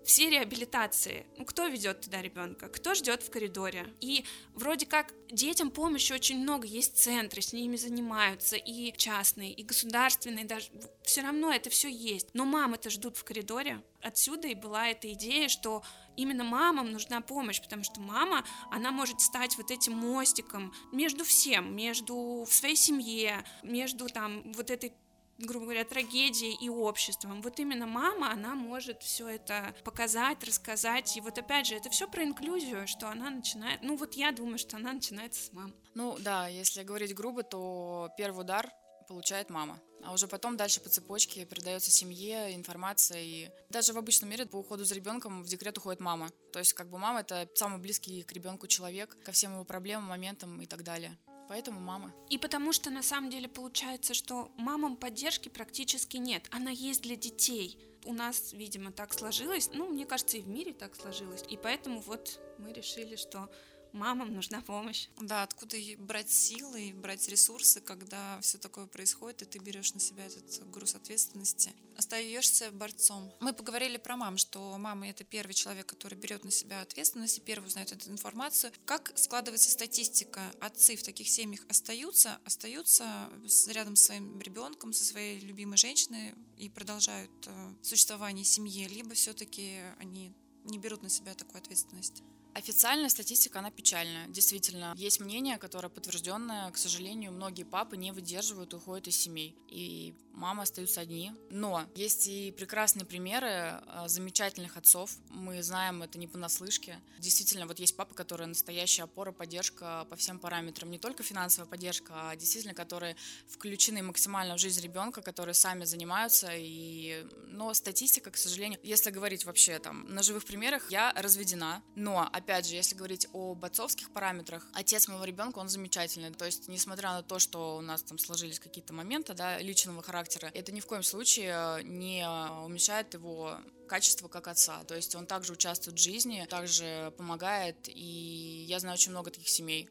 все 0.07 0.29
реабилитации. 0.29 1.25
Ну, 1.37 1.43
кто 1.43 1.67
ведет 1.67 1.99
туда 1.99 2.21
ребенка? 2.21 2.69
Кто 2.69 2.95
ждет 2.95 3.21
в 3.23 3.29
коридоре? 3.29 3.93
И 3.99 4.23
вроде 4.53 4.85
как 4.85 5.13
детям 5.29 5.69
помощи 5.69 6.13
очень 6.13 6.39
много, 6.39 6.65
есть 6.65 6.97
центры, 6.97 7.41
с 7.41 7.51
ними 7.51 7.75
занимаются, 7.75 8.55
и 8.55 8.93
частные, 8.95 9.51
и 9.51 9.63
государственные, 9.63 10.45
даже 10.45 10.67
все 11.03 11.21
равно 11.21 11.51
это 11.51 11.69
все 11.69 11.89
есть. 11.89 12.29
Но 12.33 12.45
мамы-то 12.45 12.89
ждут 12.89 13.17
в 13.17 13.25
коридоре. 13.25 13.83
Отсюда 14.01 14.47
и 14.47 14.55
была 14.55 14.87
эта 14.87 15.11
идея, 15.11 15.49
что 15.49 15.83
именно 16.15 16.45
мамам 16.45 16.89
нужна 16.89 17.19
помощь, 17.19 17.61
потому 17.61 17.83
что 17.83 17.99
мама, 17.99 18.45
она 18.71 18.91
может 18.91 19.19
стать 19.19 19.57
вот 19.57 19.71
этим 19.71 19.91
мостиком 19.91 20.73
между 20.93 21.25
всем, 21.25 21.75
между 21.75 22.45
в 22.47 22.53
своей 22.53 22.77
семье, 22.77 23.43
между 23.61 24.07
там 24.07 24.53
вот 24.53 24.71
этой 24.71 24.93
грубо 25.37 25.65
говоря, 25.65 25.83
трагедией 25.85 26.55
и 26.55 26.69
обществом. 26.69 27.41
Вот 27.41 27.59
именно 27.59 27.85
мама, 27.85 28.31
она 28.31 28.55
может 28.55 29.03
все 29.03 29.27
это 29.27 29.75
показать, 29.83 30.43
рассказать. 30.43 31.15
И 31.17 31.21
вот 31.21 31.37
опять 31.37 31.67
же, 31.67 31.75
это 31.75 31.89
все 31.89 32.07
про 32.07 32.23
инклюзию, 32.23 32.87
что 32.87 33.09
она 33.09 33.29
начинает. 33.29 33.81
Ну 33.83 33.95
вот 33.97 34.15
я 34.15 34.31
думаю, 34.31 34.57
что 34.57 34.77
она 34.77 34.93
начинается 34.93 35.43
с 35.43 35.53
мам. 35.53 35.73
Ну 35.93 36.17
да, 36.19 36.47
если 36.47 36.83
говорить 36.83 37.13
грубо, 37.13 37.43
то 37.43 38.09
первый 38.17 38.41
удар 38.41 38.71
получает 39.07 39.49
мама. 39.49 39.79
А 40.03 40.13
уже 40.13 40.27
потом 40.27 40.57
дальше 40.57 40.79
по 40.79 40.89
цепочке 40.89 41.45
передается 41.45 41.91
семье 41.91 42.55
информация. 42.55 43.21
И 43.21 43.49
даже 43.69 43.93
в 43.93 43.97
обычном 43.97 44.29
мире 44.29 44.45
по 44.45 44.57
уходу 44.57 44.85
за 44.85 44.95
ребенком 44.95 45.43
в 45.43 45.47
декрет 45.47 45.77
уходит 45.77 45.99
мама. 45.99 46.29
То 46.53 46.59
есть 46.59 46.73
как 46.73 46.89
бы 46.89 46.97
мама 46.97 47.21
это 47.21 47.49
самый 47.55 47.79
близкий 47.79 48.23
к 48.23 48.31
ребенку 48.31 48.67
человек, 48.67 49.17
ко 49.23 49.31
всем 49.31 49.53
его 49.53 49.63
проблемам, 49.63 50.05
моментам 50.05 50.61
и 50.61 50.65
так 50.65 50.83
далее. 50.83 51.17
Поэтому 51.47 51.79
мама. 51.79 52.13
И 52.29 52.37
потому 52.37 52.73
что 52.73 52.89
на 52.89 53.01
самом 53.01 53.29
деле 53.29 53.47
получается, 53.47 54.13
что 54.13 54.51
мамам 54.57 54.97
поддержки 54.97 55.49
практически 55.49 56.17
нет. 56.17 56.43
Она 56.51 56.71
есть 56.71 57.01
для 57.01 57.15
детей. 57.15 57.77
У 58.05 58.13
нас, 58.13 58.53
видимо, 58.53 58.91
так 58.91 59.13
сложилось. 59.13 59.69
Ну, 59.73 59.87
мне 59.87 60.05
кажется, 60.05 60.37
и 60.37 60.41
в 60.41 60.47
мире 60.47 60.73
так 60.73 60.95
сложилось. 60.95 61.43
И 61.49 61.57
поэтому 61.57 61.99
вот 62.01 62.39
мы 62.57 62.73
решили, 62.73 63.15
что 63.15 63.49
мамам 63.93 64.33
нужна 64.33 64.61
помощь. 64.61 65.07
Да, 65.19 65.43
откуда 65.43 65.77
брать 65.97 66.31
силы, 66.31 66.93
брать 66.93 67.27
ресурсы, 67.29 67.81
когда 67.81 68.39
все 68.41 68.57
такое 68.57 68.85
происходит, 68.85 69.41
и 69.41 69.45
ты 69.45 69.59
берешь 69.59 69.93
на 69.93 69.99
себя 69.99 70.25
этот 70.25 70.69
груз 70.69 70.95
ответственности, 70.95 71.73
остаешься 71.95 72.71
борцом. 72.71 73.33
Мы 73.39 73.53
поговорили 73.53 73.97
про 73.97 74.17
мам, 74.17 74.37
что 74.37 74.77
мама 74.77 75.09
это 75.09 75.23
первый 75.23 75.53
человек, 75.53 75.85
который 75.85 76.17
берет 76.17 76.43
на 76.43 76.51
себя 76.51 76.81
ответственность 76.81 77.37
и 77.37 77.41
первый 77.41 77.67
узнает 77.67 77.91
эту 77.91 78.09
информацию. 78.09 78.71
Как 78.85 79.11
складывается 79.15 79.71
статистика? 79.71 80.41
Отцы 80.59 80.95
в 80.95 81.03
таких 81.03 81.27
семьях 81.27 81.61
остаются, 81.69 82.39
остаются 82.45 83.29
рядом 83.67 83.95
с 83.95 84.05
своим 84.05 84.39
ребенком, 84.41 84.93
со 84.93 85.03
своей 85.03 85.39
любимой 85.39 85.77
женщиной 85.77 86.35
и 86.57 86.69
продолжают 86.69 87.31
э, 87.47 87.73
существование 87.81 88.45
семьи, 88.45 88.87
либо 88.87 89.13
все-таки 89.13 89.79
они 89.99 90.33
не 90.63 90.77
берут 90.77 91.01
на 91.01 91.09
себя 91.09 91.33
такую 91.33 91.59
ответственность? 91.59 92.23
Официальная 92.53 93.09
статистика, 93.09 93.59
она 93.59 93.69
печальная. 93.69 94.27
Действительно, 94.27 94.93
есть 94.97 95.19
мнение, 95.19 95.57
которое 95.57 95.89
подтвержденное. 95.89 96.71
К 96.71 96.77
сожалению, 96.77 97.31
многие 97.31 97.63
папы 97.63 97.97
не 97.97 98.11
выдерживают 98.11 98.73
уходят 98.73 99.07
из 99.07 99.15
семей. 99.15 99.55
И 99.69 100.15
мамы 100.33 100.63
остаются 100.63 101.01
одни. 101.01 101.33
Но 101.49 101.85
есть 101.95 102.27
и 102.27 102.51
прекрасные 102.51 103.05
примеры 103.05 103.47
а, 103.47 104.07
замечательных 104.07 104.77
отцов. 104.77 105.11
Мы 105.29 105.61
знаем 105.61 106.01
это 106.01 106.17
не 106.17 106.27
понаслышке. 106.27 106.99
Действительно, 107.19 107.67
вот 107.67 107.79
есть 107.79 107.95
папы, 107.95 108.15
которые 108.15 108.47
настоящая 108.47 109.03
опора, 109.03 109.31
поддержка 109.31 110.07
по 110.09 110.15
всем 110.15 110.39
параметрам. 110.39 110.89
Не 110.89 110.97
только 110.97 111.23
финансовая 111.23 111.69
поддержка, 111.69 112.13
а 112.15 112.35
действительно, 112.35 112.73
которые 112.73 113.15
включены 113.47 114.01
максимально 114.01 114.55
в 114.55 114.59
жизнь 114.59 114.81
ребенка, 114.81 115.21
которые 115.21 115.53
сами 115.53 115.85
занимаются. 115.85 116.49
И... 116.53 117.25
Но 117.47 117.73
статистика, 117.73 118.31
к 118.31 118.37
сожалению, 118.37 118.79
если 118.83 119.11
говорить 119.11 119.45
вообще 119.45 119.77
там 119.79 120.05
на 120.13 120.23
живых 120.23 120.43
примерах, 120.43 120.89
я 120.89 121.13
разведена. 121.13 121.83
Но, 121.95 122.27
опять 122.31 122.46
же, 122.65 122.75
если 122.75 122.95
говорить 122.95 123.27
об 123.33 123.63
отцовских 123.63 124.11
параметрах, 124.11 124.65
отец 124.73 125.07
моего 125.07 125.23
ребенка, 125.25 125.59
он 125.59 125.69
замечательный. 125.69 126.31
То 126.31 126.45
есть, 126.45 126.67
несмотря 126.67 127.11
на 127.11 127.23
то, 127.23 127.39
что 127.39 127.77
у 127.77 127.81
нас 127.81 128.03
там 128.03 128.17
сложились 128.17 128.59
какие-то 128.59 128.93
моменты, 128.93 129.33
да, 129.33 129.59
личного 129.59 130.01
характера. 130.01 130.49
Это 130.53 130.71
ни 130.71 130.79
в 130.79 130.85
коем 130.85 131.03
случае 131.03 131.53
э, 131.53 131.81
не 131.83 132.27
уменьшает 132.65 133.13
его 133.13 133.59
качество 133.87 134.27
как 134.27 134.47
отца. 134.47 134.83
То 134.83 134.95
есть 134.95 135.15
он 135.15 135.25
также 135.25 135.53
участвует 135.53 135.97
в 135.97 136.01
жизни, 136.01 136.45
также 136.49 137.13
помогает, 137.17 137.87
и 137.87 138.65
я 138.67 138.79
знаю 138.79 138.95
очень 138.95 139.11
много 139.11 139.31
таких 139.31 139.49
семей. 139.49 139.89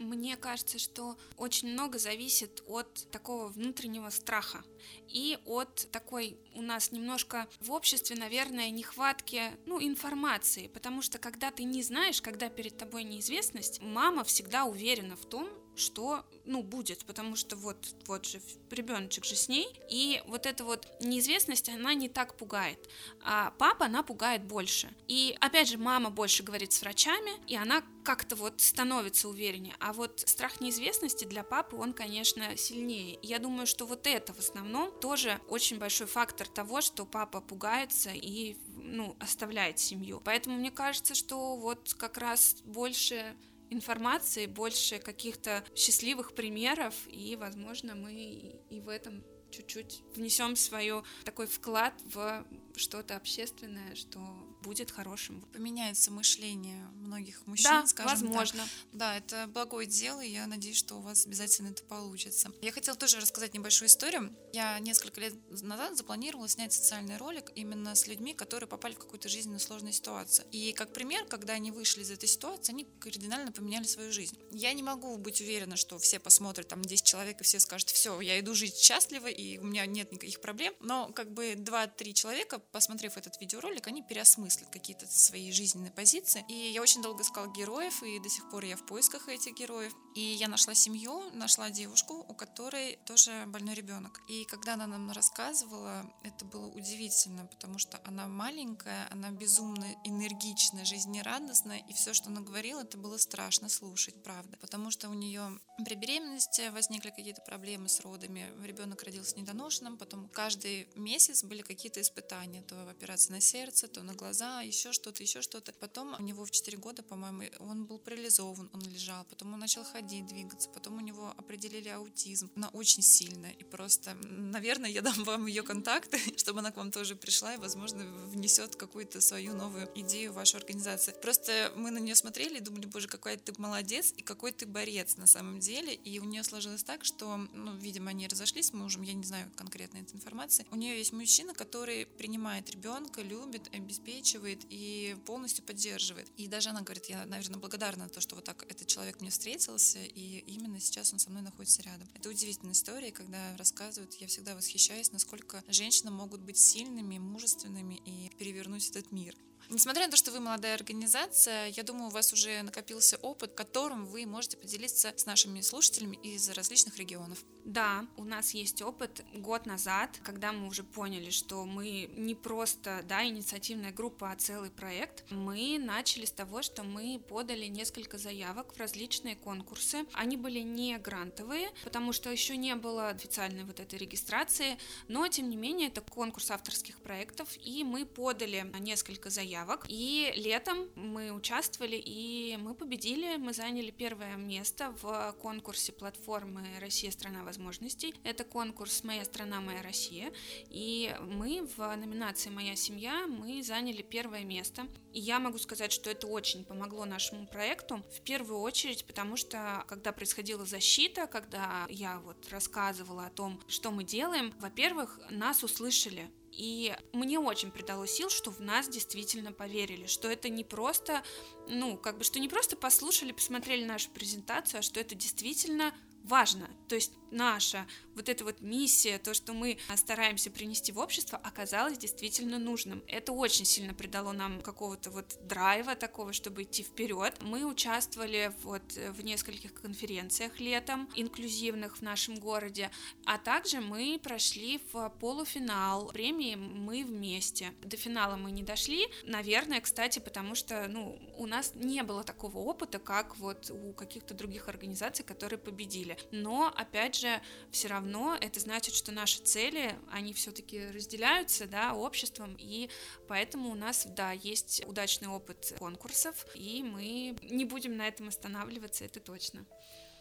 Мне 0.00 0.38
кажется, 0.38 0.78
что 0.78 1.18
очень 1.36 1.68
много 1.72 1.98
зависит 1.98 2.62
от 2.66 3.06
такого 3.10 3.48
внутреннего 3.48 4.08
страха 4.08 4.64
и 5.08 5.38
от 5.44 5.88
такой 5.92 6.38
у 6.54 6.62
нас 6.62 6.90
немножко 6.90 7.46
в 7.60 7.70
обществе, 7.70 8.16
наверное, 8.16 8.70
нехватки 8.70 9.42
ну, 9.66 9.78
информации, 9.78 10.68
потому 10.68 11.02
что 11.02 11.18
когда 11.18 11.50
ты 11.50 11.64
не 11.64 11.82
знаешь, 11.82 12.22
когда 12.22 12.48
перед 12.48 12.78
тобой 12.78 13.04
неизвестность, 13.04 13.82
мама 13.82 14.24
всегда 14.24 14.64
уверена 14.64 15.16
в 15.16 15.26
том, 15.26 15.46
что, 15.80 16.24
ну, 16.44 16.62
будет, 16.62 17.04
потому 17.04 17.36
что 17.36 17.56
вот, 17.56 17.94
вот 18.06 18.26
же 18.26 18.40
ребеночек 18.70 19.24
же 19.24 19.34
с 19.34 19.48
ней, 19.48 19.68
и 19.90 20.22
вот 20.26 20.46
эта 20.46 20.64
вот 20.64 20.86
неизвестность, 21.00 21.68
она 21.68 21.94
не 21.94 22.08
так 22.08 22.36
пугает, 22.36 22.78
а 23.22 23.52
папа, 23.58 23.86
она 23.86 24.02
пугает 24.02 24.44
больше. 24.44 24.90
И, 25.08 25.36
опять 25.40 25.68
же, 25.68 25.78
мама 25.78 26.10
больше 26.10 26.42
говорит 26.42 26.72
с 26.72 26.82
врачами, 26.82 27.32
и 27.46 27.56
она 27.56 27.82
как-то 28.04 28.36
вот 28.36 28.60
становится 28.60 29.28
увереннее, 29.28 29.74
а 29.78 29.92
вот 29.92 30.22
страх 30.26 30.60
неизвестности 30.60 31.24
для 31.24 31.42
папы, 31.42 31.76
он, 31.76 31.92
конечно, 31.92 32.56
сильнее. 32.56 33.18
Я 33.22 33.38
думаю, 33.38 33.66
что 33.66 33.86
вот 33.86 34.06
это 34.06 34.32
в 34.32 34.38
основном 34.38 34.90
тоже 35.00 35.40
очень 35.48 35.78
большой 35.78 36.06
фактор 36.06 36.48
того, 36.48 36.80
что 36.80 37.04
папа 37.06 37.40
пугается 37.40 38.10
и, 38.12 38.56
ну, 38.76 39.16
оставляет 39.20 39.78
семью. 39.78 40.20
Поэтому 40.24 40.56
мне 40.56 40.70
кажется, 40.70 41.14
что 41.14 41.56
вот 41.56 41.94
как 41.98 42.18
раз 42.18 42.56
больше 42.64 43.36
информации, 43.70 44.46
больше 44.46 44.98
каких-то 44.98 45.64
счастливых 45.74 46.34
примеров, 46.34 46.94
и, 47.08 47.36
возможно, 47.36 47.94
мы 47.94 48.60
и 48.70 48.80
в 48.80 48.88
этом 48.88 49.24
чуть-чуть 49.50 50.02
внесем 50.14 50.56
свой 50.56 51.02
такой 51.24 51.46
вклад 51.46 51.94
в 52.04 52.44
что-то 52.76 53.16
общественное, 53.16 53.94
что 53.94 54.20
будет 54.62 54.90
хорошим. 54.90 55.40
Поменяется 55.52 56.10
мышление 56.10 56.86
многих 56.94 57.46
мужчин, 57.46 57.70
да, 57.70 57.86
скажем 57.86 58.28
возможно. 58.28 58.62
так. 58.62 58.70
Да, 58.92 59.16
это 59.16 59.46
благое 59.48 59.86
дело, 59.86 60.20
и 60.20 60.30
я 60.30 60.46
надеюсь, 60.46 60.76
что 60.76 60.96
у 60.96 61.00
вас 61.00 61.26
обязательно 61.26 61.68
это 61.68 61.82
получится. 61.84 62.52
Я 62.60 62.72
хотела 62.72 62.96
тоже 62.96 63.20
рассказать 63.20 63.54
небольшую 63.54 63.88
историю. 63.88 64.34
Я 64.52 64.78
несколько 64.78 65.20
лет 65.20 65.34
назад 65.62 65.96
запланировала 65.96 66.48
снять 66.48 66.72
социальный 66.72 67.16
ролик 67.16 67.50
именно 67.54 67.94
с 67.94 68.06
людьми, 68.06 68.34
которые 68.34 68.68
попали 68.68 68.94
в 68.94 68.98
какую-то 68.98 69.28
жизненно 69.28 69.58
сложную 69.58 69.92
ситуацию. 69.92 70.46
И 70.52 70.72
как 70.72 70.92
пример, 70.92 71.24
когда 71.26 71.54
они 71.54 71.70
вышли 71.70 72.02
из 72.02 72.10
этой 72.10 72.28
ситуации, 72.28 72.72
они 72.72 72.86
кардинально 72.98 73.52
поменяли 73.52 73.84
свою 73.84 74.12
жизнь. 74.12 74.38
Я 74.50 74.72
не 74.72 74.82
могу 74.82 75.16
быть 75.16 75.40
уверена, 75.40 75.76
что 75.76 75.98
все 75.98 76.18
посмотрят, 76.18 76.68
там 76.68 76.82
10 76.82 77.04
человек, 77.04 77.40
и 77.40 77.44
все 77.44 77.60
скажут, 77.60 77.90
все, 77.90 78.20
я 78.20 78.38
иду 78.38 78.54
жить 78.54 78.76
счастливо, 78.76 79.26
и 79.26 79.58
у 79.58 79.64
меня 79.64 79.86
нет 79.86 80.12
никаких 80.12 80.40
проблем. 80.40 80.74
Но 80.80 81.10
как 81.12 81.32
бы 81.32 81.52
2-3 81.52 82.12
человека, 82.12 82.58
посмотрев 82.58 83.16
этот 83.16 83.40
видеоролик, 83.40 83.86
они 83.86 84.02
переосмыслят 84.02 84.49
какие-то 84.70 85.06
свои 85.06 85.52
жизненные 85.52 85.90
позиции. 85.90 86.44
И 86.48 86.54
я 86.54 86.82
очень 86.82 87.02
долго 87.02 87.22
искала 87.22 87.46
героев, 87.48 88.02
и 88.02 88.18
до 88.18 88.28
сих 88.28 88.48
пор 88.50 88.64
я 88.64 88.76
в 88.76 88.86
поисках 88.86 89.28
этих 89.28 89.54
героев. 89.54 89.92
И 90.14 90.20
я 90.20 90.48
нашла 90.48 90.74
семью, 90.74 91.30
нашла 91.32 91.70
девушку, 91.70 92.24
у 92.28 92.34
которой 92.34 92.98
тоже 93.06 93.44
больной 93.46 93.74
ребенок. 93.74 94.20
И 94.28 94.44
когда 94.44 94.74
она 94.74 94.86
нам 94.86 95.10
рассказывала, 95.12 96.04
это 96.24 96.44
было 96.44 96.66
удивительно, 96.66 97.46
потому 97.46 97.78
что 97.78 98.00
она 98.04 98.26
маленькая, 98.26 99.06
она 99.10 99.30
безумно 99.30 99.86
энергичная, 100.04 100.84
жизнерадостная, 100.84 101.78
и 101.88 101.92
все, 101.92 102.12
что 102.14 102.28
она 102.28 102.40
говорила, 102.40 102.80
это 102.80 102.98
было 102.98 103.18
страшно 103.18 103.68
слушать, 103.68 104.22
правда. 104.22 104.56
Потому 104.60 104.90
что 104.90 105.08
у 105.08 105.14
нее 105.14 105.60
при 105.84 105.94
беременности 105.94 106.68
возникли 106.70 107.10
какие-то 107.10 107.42
проблемы 107.42 107.88
с 107.88 108.00
родами, 108.00 108.52
ребенок 108.64 109.02
родился 109.02 109.36
недоношенным, 109.36 109.96
потом 109.96 110.28
каждый 110.28 110.88
месяц 110.96 111.44
были 111.44 111.62
какие-то 111.62 112.00
испытания, 112.00 112.62
то 112.62 112.88
операция 112.88 113.34
на 113.34 113.40
сердце, 113.40 113.88
то 113.88 114.02
на 114.02 114.14
глаза, 114.14 114.39
еще 114.62 114.92
что-то, 114.92 115.22
еще 115.22 115.40
что-то. 115.40 115.72
Потом 115.72 116.14
у 116.18 116.22
него 116.22 116.44
в 116.44 116.50
4 116.50 116.76
года, 116.78 117.02
по-моему, 117.02 117.44
он 117.60 117.84
был 117.86 117.98
парализован, 117.98 118.70
он 118.72 118.80
лежал, 118.82 119.24
потом 119.24 119.54
он 119.54 119.60
начал 119.60 119.84
ходить 119.84 120.00
ходить, 120.00 120.26
двигаться. 120.26 120.68
Потом 120.70 120.96
у 120.96 121.00
него 121.00 121.32
определили 121.36 121.88
аутизм. 121.88 122.50
Она 122.56 122.68
очень 122.68 123.02
сильная. 123.02 123.52
И 123.52 123.64
просто, 123.64 124.14
наверное, 124.22 124.90
я 124.90 125.02
дам 125.02 125.24
вам 125.24 125.46
ее 125.46 125.62
контакты, 125.62 126.18
чтобы 126.36 126.60
она 126.60 126.70
к 126.70 126.76
вам 126.76 126.90
тоже 126.90 127.16
пришла 127.16 127.54
и, 127.54 127.58
возможно, 127.58 128.04
внесет 128.26 128.76
какую-то 128.76 129.20
свою 129.20 129.54
новую 129.54 129.88
идею 129.94 130.32
в 130.32 130.36
вашу 130.36 130.56
организацию. 130.56 131.14
Просто 131.20 131.72
мы 131.76 131.90
на 131.90 131.98
нее 131.98 132.14
смотрели 132.14 132.58
и 132.58 132.60
думали, 132.60 132.86
боже, 132.86 133.08
какой 133.08 133.36
ты 133.36 133.52
молодец 133.58 134.12
и 134.16 134.22
какой 134.22 134.52
ты 134.52 134.66
борец 134.66 135.16
на 135.16 135.26
самом 135.26 135.60
деле. 135.60 135.94
И 135.94 136.18
у 136.18 136.24
нее 136.24 136.44
сложилось 136.44 136.82
так, 136.82 137.04
что, 137.04 137.36
ну, 137.36 137.76
видимо, 137.76 138.10
они 138.10 138.26
разошлись 138.26 138.68
с 138.68 138.72
мужем, 138.72 139.02
я 139.02 139.12
не 139.12 139.24
знаю 139.24 139.50
конкретно 139.56 139.98
этой 139.98 140.14
информации. 140.14 140.66
У 140.70 140.76
нее 140.76 140.98
есть 140.98 141.12
мужчина, 141.12 141.54
который 141.54 142.06
принимает 142.06 142.70
ребенка, 142.70 143.22
любит, 143.22 143.68
обеспечивает 143.74 144.29
и 144.68 145.16
полностью 145.26 145.64
поддерживает. 145.64 146.28
И 146.36 146.48
даже 146.48 146.70
она 146.70 146.82
говорит, 146.82 147.06
я, 147.06 147.24
наверное, 147.26 147.58
благодарна 147.58 148.08
то, 148.08 148.20
что 148.20 148.34
вот 148.36 148.44
так 148.44 148.64
этот 148.68 148.86
человек 148.86 149.20
мне 149.20 149.30
встретился, 149.30 149.98
и 149.98 150.38
именно 150.46 150.80
сейчас 150.80 151.12
он 151.12 151.18
со 151.18 151.30
мной 151.30 151.42
находится 151.42 151.82
рядом. 151.82 152.08
Это 152.14 152.28
удивительная 152.28 152.72
история, 152.72 153.12
когда 153.12 153.56
рассказывают, 153.56 154.14
я 154.14 154.26
всегда 154.26 154.54
восхищаюсь, 154.54 155.12
насколько 155.12 155.62
женщины 155.68 156.10
могут 156.10 156.40
быть 156.40 156.58
сильными, 156.58 157.18
мужественными 157.18 158.00
и 158.04 158.30
перевернуть 158.36 158.88
этот 158.90 159.12
мир. 159.12 159.34
Несмотря 159.72 160.06
на 160.06 160.10
то, 160.10 160.16
что 160.16 160.32
вы 160.32 160.40
молодая 160.40 160.74
организация, 160.74 161.68
я 161.68 161.84
думаю, 161.84 162.08
у 162.08 162.10
вас 162.10 162.32
уже 162.32 162.60
накопился 162.62 163.18
опыт, 163.18 163.52
которым 163.54 164.04
вы 164.04 164.26
можете 164.26 164.56
поделиться 164.56 165.12
с 165.16 165.26
нашими 165.26 165.60
слушателями 165.60 166.16
из 166.16 166.50
различных 166.50 166.98
регионов. 166.98 167.38
Да, 167.64 168.04
у 168.16 168.24
нас 168.24 168.52
есть 168.52 168.82
опыт 168.82 169.24
год 169.32 169.66
назад, 169.66 170.18
когда 170.24 170.50
мы 170.50 170.66
уже 170.66 170.82
поняли, 170.82 171.30
что 171.30 171.64
мы 171.66 172.10
не 172.16 172.34
просто 172.34 173.04
да, 173.08 173.24
инициативная 173.24 173.92
группа, 173.92 174.32
а 174.32 174.36
целый 174.36 174.70
проект. 174.70 175.24
Мы 175.30 175.78
начали 175.78 176.24
с 176.24 176.32
того, 176.32 176.62
что 176.62 176.82
мы 176.82 177.20
подали 177.28 177.66
несколько 177.66 178.18
заявок 178.18 178.74
в 178.74 178.78
различные 178.78 179.36
конкурсы. 179.36 180.04
Они 180.14 180.36
были 180.36 180.60
не 180.60 180.98
грантовые, 180.98 181.70
потому 181.84 182.12
что 182.12 182.28
еще 182.28 182.56
не 182.56 182.74
было 182.74 183.10
официальной 183.10 183.62
вот 183.62 183.78
этой 183.78 184.00
регистрации, 184.00 184.78
но 185.06 185.28
тем 185.28 185.48
не 185.48 185.56
менее 185.56 185.88
это 185.88 186.00
конкурс 186.00 186.50
авторских 186.50 186.98
проектов, 186.98 187.56
и 187.62 187.84
мы 187.84 188.04
подали 188.04 188.68
несколько 188.80 189.30
заявок. 189.30 189.59
И 189.88 190.32
летом 190.36 190.88
мы 190.94 191.32
участвовали, 191.32 191.96
и 191.96 192.56
мы 192.60 192.74
победили, 192.74 193.36
мы 193.36 193.52
заняли 193.52 193.90
первое 193.90 194.36
место 194.36 194.94
в 195.02 195.34
конкурсе 195.40 195.92
платформы 195.92 196.66
«Россия– 196.80 197.10
страна 197.12 197.42
возможностей». 197.44 198.14
Это 198.24 198.44
конкурс 198.44 199.04
«Моя 199.04 199.24
страна, 199.24 199.60
моя 199.60 199.82
Россия». 199.82 200.32
И 200.68 201.14
мы 201.20 201.66
в 201.76 201.96
номинации 201.96 202.50
«Моя 202.50 202.76
семья» 202.76 203.26
мы 203.26 203.62
заняли 203.62 204.02
первое 204.02 204.44
место. 204.44 204.86
И 205.12 205.20
я 205.20 205.38
могу 205.38 205.58
сказать, 205.58 205.92
что 205.92 206.10
это 206.10 206.26
очень 206.26 206.64
помогло 206.64 207.04
нашему 207.04 207.46
проекту. 207.46 208.02
В 208.16 208.20
первую 208.20 208.60
очередь, 208.60 209.04
потому 209.04 209.36
что 209.36 209.84
когда 209.88 210.12
происходила 210.12 210.64
защита, 210.64 211.26
когда 211.26 211.86
я 211.88 212.20
вот 212.20 212.48
рассказывала 212.50 213.26
о 213.26 213.30
том, 213.30 213.60
что 213.68 213.90
мы 213.90 214.04
делаем, 214.04 214.52
во-первых, 214.58 215.18
нас 215.30 215.62
услышали, 215.62 216.30
и 216.52 216.94
мне 217.12 217.38
очень 217.38 217.70
придало 217.70 218.06
сил, 218.06 218.28
что 218.28 218.50
в 218.50 218.60
нас 218.60 218.88
действительно 218.88 219.52
поверили, 219.52 220.06
что 220.06 220.28
это 220.28 220.48
не 220.48 220.64
просто, 220.64 221.22
ну, 221.68 221.96
как 221.96 222.18
бы, 222.18 222.24
что 222.24 222.40
не 222.40 222.48
просто 222.48 222.76
послушали, 222.76 223.32
посмотрели 223.32 223.84
нашу 223.84 224.10
презентацию, 224.10 224.80
а 224.80 224.82
что 224.82 225.00
это 225.00 225.14
действительно 225.14 225.94
важно. 226.24 226.68
То 226.88 226.94
есть 226.96 227.12
наша 227.30 227.86
вот 228.16 228.28
эта 228.28 228.44
вот 228.44 228.60
миссия, 228.60 229.18
то, 229.18 229.34
что 229.34 229.52
мы 229.52 229.78
стараемся 229.96 230.50
принести 230.50 230.92
в 230.92 230.98
общество, 230.98 231.38
оказалось 231.38 231.96
действительно 231.96 232.58
нужным. 232.58 233.02
Это 233.06 233.32
очень 233.32 233.64
сильно 233.64 233.94
придало 233.94 234.32
нам 234.32 234.60
какого-то 234.60 235.10
вот 235.10 235.38
драйва 235.42 235.94
такого, 235.94 236.32
чтобы 236.32 236.64
идти 236.64 236.82
вперед. 236.82 237.36
Мы 237.40 237.64
участвовали 237.64 238.52
вот 238.62 238.82
в 238.92 239.22
нескольких 239.22 239.72
конференциях 239.74 240.58
летом, 240.60 241.08
инклюзивных 241.14 241.98
в 241.98 242.02
нашем 242.02 242.36
городе, 242.36 242.90
а 243.24 243.38
также 243.38 243.80
мы 243.80 244.20
прошли 244.22 244.80
в 244.92 245.08
полуфинал 245.20 246.08
премии 246.08 246.56
«Мы 246.56 247.04
вместе». 247.04 247.72
До 247.82 247.96
финала 247.96 248.36
мы 248.36 248.50
не 248.50 248.62
дошли, 248.62 249.06
наверное, 249.24 249.80
кстати, 249.80 250.18
потому 250.18 250.54
что, 250.54 250.88
ну, 250.88 251.18
у 251.36 251.46
нас 251.46 251.72
не 251.74 252.02
было 252.02 252.24
такого 252.24 252.58
опыта, 252.58 252.98
как 252.98 253.38
вот 253.38 253.70
у 253.70 253.92
каких-то 253.92 254.34
других 254.34 254.68
организаций, 254.68 255.24
которые 255.24 255.58
победили. 255.58 256.09
Но, 256.30 256.72
опять 256.76 257.16
же, 257.16 257.40
все 257.70 257.88
равно 257.88 258.36
это 258.40 258.60
значит, 258.60 258.94
что 258.94 259.12
наши 259.12 259.40
цели, 259.40 259.94
они 260.10 260.32
все-таки 260.32 260.88
разделяются, 260.88 261.66
да, 261.66 261.94
обществом, 261.94 262.56
и 262.58 262.88
поэтому 263.28 263.70
у 263.70 263.74
нас, 263.74 264.06
да, 264.06 264.32
есть 264.32 264.82
удачный 264.86 265.28
опыт 265.28 265.74
конкурсов, 265.78 266.46
и 266.54 266.82
мы 266.82 267.36
не 267.42 267.64
будем 267.64 267.96
на 267.96 268.08
этом 268.08 268.28
останавливаться, 268.28 269.04
это 269.04 269.20
точно. 269.20 269.66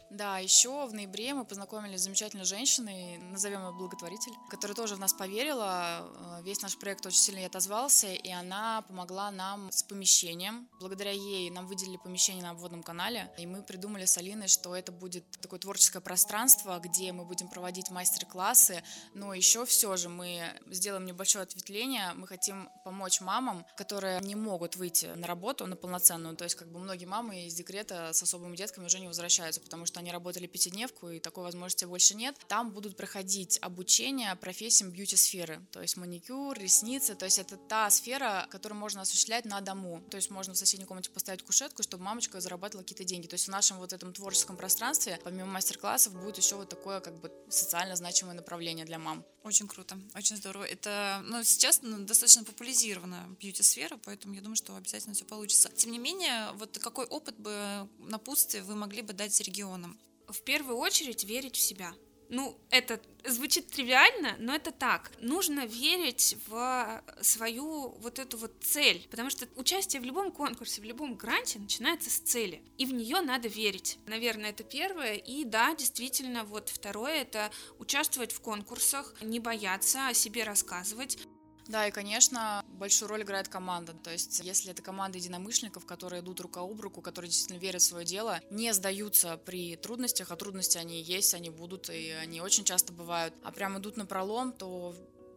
Да, 0.09 0.39
еще 0.39 0.87
в 0.87 0.93
ноябре 0.93 1.35
мы 1.35 1.45
познакомились 1.45 1.99
с 1.99 2.03
замечательной 2.03 2.43
женщиной, 2.43 3.19
назовем 3.19 3.63
ее 3.67 3.71
благотворитель, 3.71 4.33
которая 4.49 4.75
тоже 4.75 4.95
в 4.95 4.99
нас 4.99 5.13
поверила. 5.13 6.09
Э, 6.39 6.41
весь 6.41 6.63
наш 6.63 6.79
проект 6.79 7.05
очень 7.05 7.19
сильно 7.19 7.45
отозвался, 7.45 8.07
и 8.07 8.31
она 8.31 8.81
помогла 8.87 9.29
нам 9.29 9.71
с 9.71 9.83
помещением. 9.83 10.67
Благодаря 10.79 11.11
ей 11.11 11.51
нам 11.51 11.67
выделили 11.67 11.97
помещение 11.97 12.41
на 12.41 12.51
обводном 12.51 12.81
канале, 12.81 13.31
и 13.37 13.45
мы 13.45 13.61
придумали 13.61 14.05
с 14.05 14.17
Алиной, 14.17 14.47
что 14.47 14.75
это 14.75 14.91
будет 14.91 15.29
такое 15.41 15.59
творческое 15.59 15.99
пространство, 15.99 16.79
где 16.79 17.11
мы 17.11 17.23
будем 17.23 17.47
проводить 17.47 17.91
мастер-классы, 17.91 18.83
но 19.13 19.35
еще 19.35 19.63
все 19.67 19.95
же 19.95 20.09
мы 20.09 20.41
сделаем 20.71 21.05
небольшое 21.05 21.43
ответвление, 21.43 22.13
мы 22.15 22.25
хотим 22.25 22.69
помочь 22.83 23.21
мамам, 23.21 23.63
которые 23.77 24.19
не 24.21 24.33
могут 24.33 24.75
выйти 24.75 25.05
на 25.05 25.27
работу, 25.27 25.67
на 25.67 25.75
полноценную, 25.75 26.35
то 26.35 26.45
есть 26.45 26.55
как 26.55 26.71
бы 26.71 26.79
многие 26.79 27.05
мамы 27.05 27.45
из 27.45 27.53
декрета 27.53 28.11
с 28.11 28.23
особыми 28.23 28.55
детками 28.55 28.85
уже 28.85 28.99
не 28.99 29.07
возвращаются, 29.07 29.61
потому 29.61 29.85
что 29.85 29.98
они 29.99 30.11
работали 30.11 30.47
пятидневку, 30.47 31.09
и 31.09 31.19
такой 31.19 31.43
возможности 31.43 31.85
больше 31.85 32.15
нет. 32.15 32.35
Там 32.47 32.71
будут 32.71 32.97
проходить 32.97 33.59
обучение 33.61 34.35
профессиям 34.35 34.91
бьюти-сферы, 34.91 35.61
то 35.71 35.81
есть 35.81 35.97
маникюр, 35.97 36.57
ресницы, 36.57 37.15
то 37.15 37.25
есть 37.25 37.39
это 37.39 37.57
та 37.57 37.89
сфера, 37.89 38.47
которую 38.49 38.79
можно 38.79 39.01
осуществлять 39.01 39.45
на 39.45 39.61
дому. 39.61 40.01
То 40.09 40.17
есть 40.17 40.29
можно 40.29 40.53
в 40.53 40.57
соседней 40.57 40.85
комнате 40.85 41.09
поставить 41.09 41.43
кушетку, 41.43 41.83
чтобы 41.83 42.03
мамочка 42.03 42.41
зарабатывала 42.41 42.83
какие-то 42.83 43.03
деньги. 43.03 43.27
То 43.27 43.35
есть 43.35 43.45
в 43.45 43.51
нашем 43.51 43.77
вот 43.77 43.93
этом 43.93 44.13
творческом 44.13 44.57
пространстве, 44.57 45.19
помимо 45.23 45.47
мастер-классов, 45.47 46.13
будет 46.13 46.37
еще 46.37 46.55
вот 46.55 46.69
такое 46.69 46.99
как 46.99 47.19
бы 47.19 47.31
социально 47.49 47.95
значимое 47.95 48.35
направление 48.35 48.85
для 48.85 48.99
мам. 48.99 49.25
Очень 49.43 49.67
круто, 49.67 49.97
очень 50.15 50.35
здорово. 50.35 50.65
Это, 50.65 51.21
ну, 51.25 51.43
сейчас 51.43 51.79
ну, 51.81 51.99
достаточно 51.99 52.43
популяризирована 52.43 53.25
бьюти-сфера, 53.39 53.97
поэтому 54.03 54.33
я 54.33 54.41
думаю, 54.41 54.57
что 54.57 54.75
обязательно 54.75 55.15
все 55.15 55.23
получится. 55.25 55.69
Тем 55.69 55.91
не 55.91 55.99
менее, 55.99 56.51
вот 56.55 56.77
какой 56.79 57.05
опыт 57.05 57.37
бы 57.37 57.87
напутствие 57.99 58.63
вы 58.63 58.75
могли 58.75 59.01
бы 59.01 59.13
дать 59.13 59.39
регионам? 59.41 59.88
В 60.29 60.41
первую 60.43 60.77
очередь 60.77 61.23
верить 61.23 61.55
в 61.55 61.61
себя. 61.61 61.93
Ну, 62.29 62.55
это 62.69 63.01
звучит 63.25 63.67
тривиально, 63.69 64.35
но 64.37 64.53
это 64.53 64.71
так. 64.71 65.11
Нужно 65.19 65.65
верить 65.65 66.37
в 66.45 67.03
свою 67.21 67.89
вот 67.97 68.19
эту 68.19 68.37
вот 68.37 68.53
цель, 68.61 69.07
потому 69.09 69.31
что 69.31 69.47
участие 69.55 69.99
в 69.99 70.05
любом 70.05 70.31
конкурсе, 70.31 70.81
в 70.81 70.83
любом 70.83 71.15
гранте 71.15 71.57
начинается 71.57 72.11
с 72.11 72.19
цели, 72.19 72.61
и 72.77 72.85
в 72.85 72.93
нее 72.93 73.21
надо 73.21 73.47
верить. 73.47 73.97
Наверное, 74.05 74.51
это 74.51 74.63
первое. 74.63 75.15
И 75.15 75.43
да, 75.43 75.73
действительно, 75.73 76.43
вот 76.43 76.69
второе— 76.69 77.21
это 77.21 77.49
участвовать 77.79 78.31
в 78.31 78.41
конкурсах, 78.41 79.15
не 79.21 79.39
бояться 79.39 80.07
о 80.07 80.13
себе 80.13 80.43
рассказывать. 80.43 81.17
Да, 81.69 81.87
и, 81.87 81.91
конечно, 81.91 82.65
большую 82.67 83.09
роль 83.09 83.21
играет 83.21 83.47
команда. 83.47 83.93
То 83.93 84.09
есть, 84.09 84.39
если 84.43 84.71
это 84.71 84.81
команда 84.81 85.19
единомышленников, 85.19 85.85
которые 85.85 86.23
идут 86.23 86.39
рука 86.39 86.61
об 86.61 86.81
руку, 86.81 87.01
которые 87.01 87.29
действительно 87.29 87.59
верят 87.59 87.83
в 87.83 87.85
свое 87.85 88.05
дело, 88.05 88.41
не 88.49 88.73
сдаются 88.73 89.37
при 89.37 89.75
трудностях, 89.75 90.31
а 90.31 90.35
трудности 90.35 90.79
они 90.79 90.99
есть, 90.99 91.35
они 91.35 91.51
будут, 91.51 91.91
и 91.91 92.09
они 92.09 92.41
очень 92.41 92.63
часто 92.63 92.91
бывают, 92.91 93.35
а 93.43 93.51
прям 93.51 93.77
идут 93.77 93.97
на 93.97 94.07
пролом, 94.07 94.51
то 94.51 94.95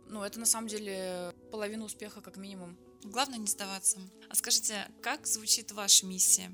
ну, 0.09 0.23
это 0.23 0.41
на 0.41 0.47
самом 0.47 0.69
деле 0.69 1.35
половина 1.51 1.85
успеха 1.85 2.23
как 2.23 2.39
минимум. 2.39 2.79
Главное 3.05 3.39
не 3.39 3.47
сдаваться. 3.47 3.99
А 4.31 4.35
скажите, 4.35 4.89
как 5.03 5.27
звучит 5.27 5.71
ваша 5.73 6.07
миссия? 6.07 6.51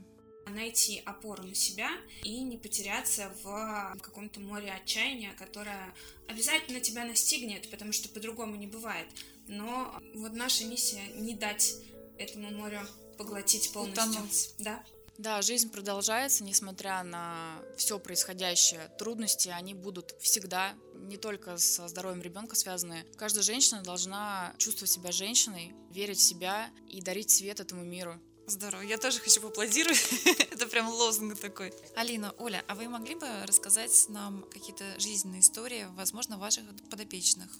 найти 0.51 1.03
опору 1.05 1.43
на 1.43 1.55
себя 1.55 1.91
и 2.23 2.41
не 2.41 2.57
потеряться 2.57 3.31
в 3.43 3.97
каком-то 4.01 4.41
море 4.41 4.73
отчаяния, 4.73 5.35
которое 5.35 5.95
обязательно 6.27 6.81
тебя 6.81 7.05
настигнет, 7.05 7.71
потому 7.71 7.93
что 7.93 8.09
по-другому 8.09 8.57
не 8.57 8.67
бывает. 8.67 9.09
Но 9.49 9.99
вот 10.15 10.33
наша 10.33 10.65
миссия 10.65 11.07
не 11.15 11.35
дать 11.35 11.75
этому 12.19 12.51
морю 12.51 12.81
поглотить 13.17 13.73
полностью. 13.73 14.11
Утонуть. 14.11 14.51
Да. 14.59 14.85
Да, 15.19 15.43
жизнь 15.43 15.71
продолжается, 15.71 16.45
несмотря 16.45 17.03
на 17.03 17.61
все 17.77 17.99
происходящее. 17.99 18.89
Трудности, 18.99 19.49
они 19.49 19.75
будут 19.75 20.15
всегда, 20.21 20.75
не 20.95 21.17
только 21.17 21.59
со 21.59 21.89
здоровьем 21.89 22.23
ребенка 22.23 22.55
связаны. 22.55 23.05
Каждая 23.17 23.43
женщина 23.43 23.83
должна 23.83 24.55
чувствовать 24.59 24.91
себя 24.91 25.11
женщиной, 25.11 25.75
верить 25.91 26.19
в 26.19 26.23
себя 26.23 26.71
и 26.89 27.01
дарить 27.01 27.31
свет 27.31 27.59
этому 27.59 27.83
миру. 27.83 28.21
Здорово. 28.47 28.83
Я 28.83 28.97
тоже 28.97 29.19
хочу 29.19 29.41
поаплодировать. 29.41 30.01
Это 30.53 30.69
прям 30.69 30.89
лозунг 30.89 31.39
такой. 31.39 31.73
Алина, 31.97 32.33
Оля, 32.39 32.65
а 32.69 32.77
вы 32.77 32.89
могли 32.89 33.17
бы 33.17 33.27
рассказать 33.45 34.07
нам 34.09 34.45
какие-то 34.51 34.85
жизненные 35.01 35.41
истории, 35.41 35.87
возможно, 35.97 36.39
ваших 36.39 36.65
подопечных? 36.91 37.51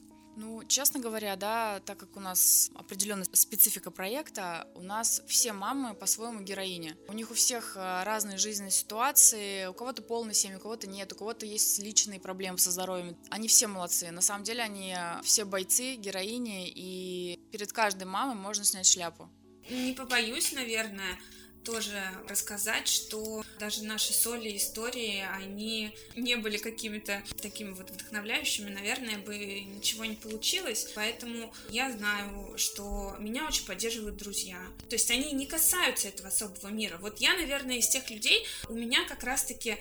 Ну, 0.41 0.63
честно 0.63 1.01
говоря, 1.01 1.35
да, 1.35 1.81
так 1.81 1.99
как 1.99 2.17
у 2.17 2.21
нас 2.21 2.71
определенная 2.77 3.27
специфика 3.33 3.91
проекта, 3.91 4.69
у 4.77 4.83
нас 4.83 5.21
все 5.27 5.53
мамы 5.53 5.95
по-своему 5.95 6.43
героини. 6.43 6.95
У 7.09 7.13
них 7.13 7.33
у 7.33 7.35
всех 7.35 7.77
э, 7.77 8.03
разные 8.05 8.39
жизненные 8.39 8.71
ситуации, 8.71 9.67
у 9.67 9.75
кого-то 9.75 10.01
полная 10.01 10.35
семья, 10.35 10.59
у 10.59 10.61
кого-то 10.61 10.89
нет, 10.89 11.13
у 11.13 11.17
кого-то 11.17 11.45
есть 11.45 11.81
личные 11.81 12.21
проблемы 12.21 12.59
со 12.59 12.71
здоровьем. 12.71 13.17
Они 13.31 13.49
все 13.49 13.67
молодцы. 13.67 14.13
На 14.13 14.21
самом 14.21 14.45
деле 14.45 14.63
они 14.63 14.95
все 15.25 15.45
бойцы, 15.45 15.97
героини, 15.97 16.71
и 16.73 17.41
перед 17.51 17.73
каждой 17.73 18.05
мамой 18.05 18.37
можно 18.37 18.65
снять 18.65 18.87
шляпу 18.87 19.29
не 19.71 19.93
побоюсь, 19.93 20.53
наверное, 20.53 21.19
тоже 21.65 22.03
рассказать, 22.29 22.89
что 22.89 23.45
даже 23.59 23.85
наши 23.85 24.13
соли 24.13 24.57
истории, 24.57 25.27
они 25.35 25.95
не 26.17 26.37
были 26.37 26.57
какими-то 26.57 27.23
такими 27.41 27.71
вот 27.71 27.91
вдохновляющими, 27.91 28.71
наверное, 28.71 29.19
бы 29.19 29.37
ничего 29.37 30.05
не 30.05 30.17
получилось. 30.17 30.91
Поэтому 30.95 31.53
я 31.71 31.91
знаю, 31.93 32.57
что 32.57 33.17
меня 33.19 33.47
очень 33.47 33.67
поддерживают 33.67 34.17
друзья. 34.17 34.59
То 34.89 34.97
есть 34.97 35.11
они 35.11 35.33
не 35.33 35.47
касаются 35.47 36.09
этого 36.09 36.29
особого 36.29 36.69
мира. 36.69 36.99
Вот 36.99 37.19
я, 37.19 37.35
наверное, 37.35 37.77
из 37.77 37.89
тех 37.89 38.09
людей, 38.11 38.47
у 38.69 38.75
меня 38.75 39.05
как 39.05 39.25
раз-таки 39.25 39.77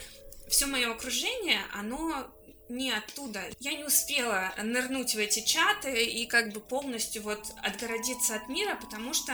все 0.49 0.65
мое 0.65 0.91
окружение, 0.91 1.61
оно 1.73 2.33
не 2.69 2.91
оттуда. 2.91 3.41
Я 3.59 3.73
не 3.73 3.83
успела 3.83 4.53
нырнуть 4.61 5.15
в 5.15 5.17
эти 5.17 5.43
чаты 5.45 6.03
и 6.03 6.25
как 6.25 6.51
бы 6.51 6.59
полностью 6.59 7.21
вот 7.21 7.53
отгородиться 7.63 8.35
от 8.35 8.49
мира, 8.49 8.75
потому 8.75 9.13
что 9.13 9.33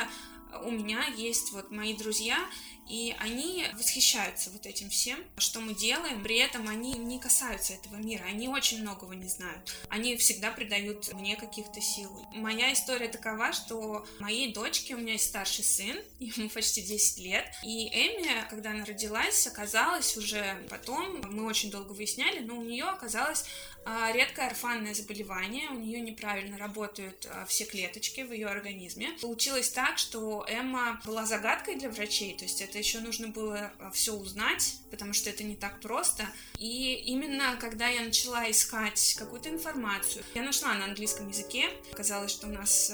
у 0.63 0.71
меня 0.71 1.03
есть 1.15 1.51
вот 1.51 1.71
мои 1.71 1.93
друзья, 1.93 2.37
и 2.87 3.15
они 3.19 3.65
восхищаются 3.73 4.49
вот 4.51 4.65
этим 4.65 4.89
всем, 4.89 5.19
что 5.37 5.59
мы 5.59 5.73
делаем. 5.73 6.23
При 6.23 6.37
этом 6.37 6.67
они 6.67 6.93
не 6.93 7.19
касаются 7.19 7.73
этого 7.73 7.95
мира, 7.95 8.23
они 8.25 8.47
очень 8.47 8.81
многого 8.81 9.15
не 9.15 9.27
знают. 9.27 9.73
Они 9.89 10.15
всегда 10.17 10.51
придают 10.51 11.13
мне 11.13 11.35
каких-то 11.35 11.81
сил. 11.81 12.11
Моя 12.33 12.73
история 12.73 13.07
такова, 13.07 13.53
что 13.53 14.05
моей 14.19 14.53
дочке, 14.53 14.95
у 14.95 14.97
меня 14.97 15.13
есть 15.13 15.29
старший 15.29 15.63
сын, 15.63 15.97
ему 16.19 16.49
почти 16.49 16.81
10 16.81 17.19
лет, 17.19 17.45
и 17.63 17.87
Эми, 17.87 18.47
когда 18.49 18.71
она 18.71 18.85
родилась, 18.85 19.45
оказалась 19.47 20.17
уже 20.17 20.65
потом, 20.69 21.21
мы 21.31 21.45
очень 21.45 21.71
долго 21.71 21.91
выясняли, 21.93 22.39
но 22.39 22.57
у 22.57 22.63
нее 22.63 22.85
оказалось 22.85 23.45
а, 23.85 24.11
редкое 24.13 24.47
орфанное 24.47 24.93
заболевание, 24.93 25.69
у 25.69 25.73
нее 25.73 25.99
неправильно 25.99 26.57
работают 26.57 27.27
а, 27.29 27.45
все 27.45 27.65
клеточки 27.65 28.21
в 28.21 28.31
ее 28.31 28.47
организме. 28.47 29.09
Получилось 29.21 29.69
так, 29.69 29.97
что 29.97 30.45
Эмма 30.47 31.01
была 31.05 31.25
загадкой 31.25 31.75
для 31.75 31.89
врачей, 31.89 32.35
то 32.37 32.45
есть 32.45 32.61
это 32.61 32.72
еще 32.77 32.99
нужно 32.99 33.27
было 33.29 33.71
а, 33.79 33.91
все 33.91 34.13
узнать, 34.13 34.75
потому 34.91 35.13
что 35.13 35.29
это 35.29 35.43
не 35.43 35.55
так 35.55 35.79
просто. 35.81 36.27
И 36.59 36.95
именно 37.05 37.57
когда 37.59 37.87
я 37.87 38.01
начала 38.01 38.49
искать 38.49 39.15
какую-то 39.17 39.49
информацию, 39.49 40.23
я 40.33 40.43
нашла 40.43 40.73
на 40.73 40.85
английском 40.85 41.27
языке. 41.29 41.69
Оказалось, 41.91 42.31
что 42.31 42.47
у 42.47 42.51
нас 42.51 42.91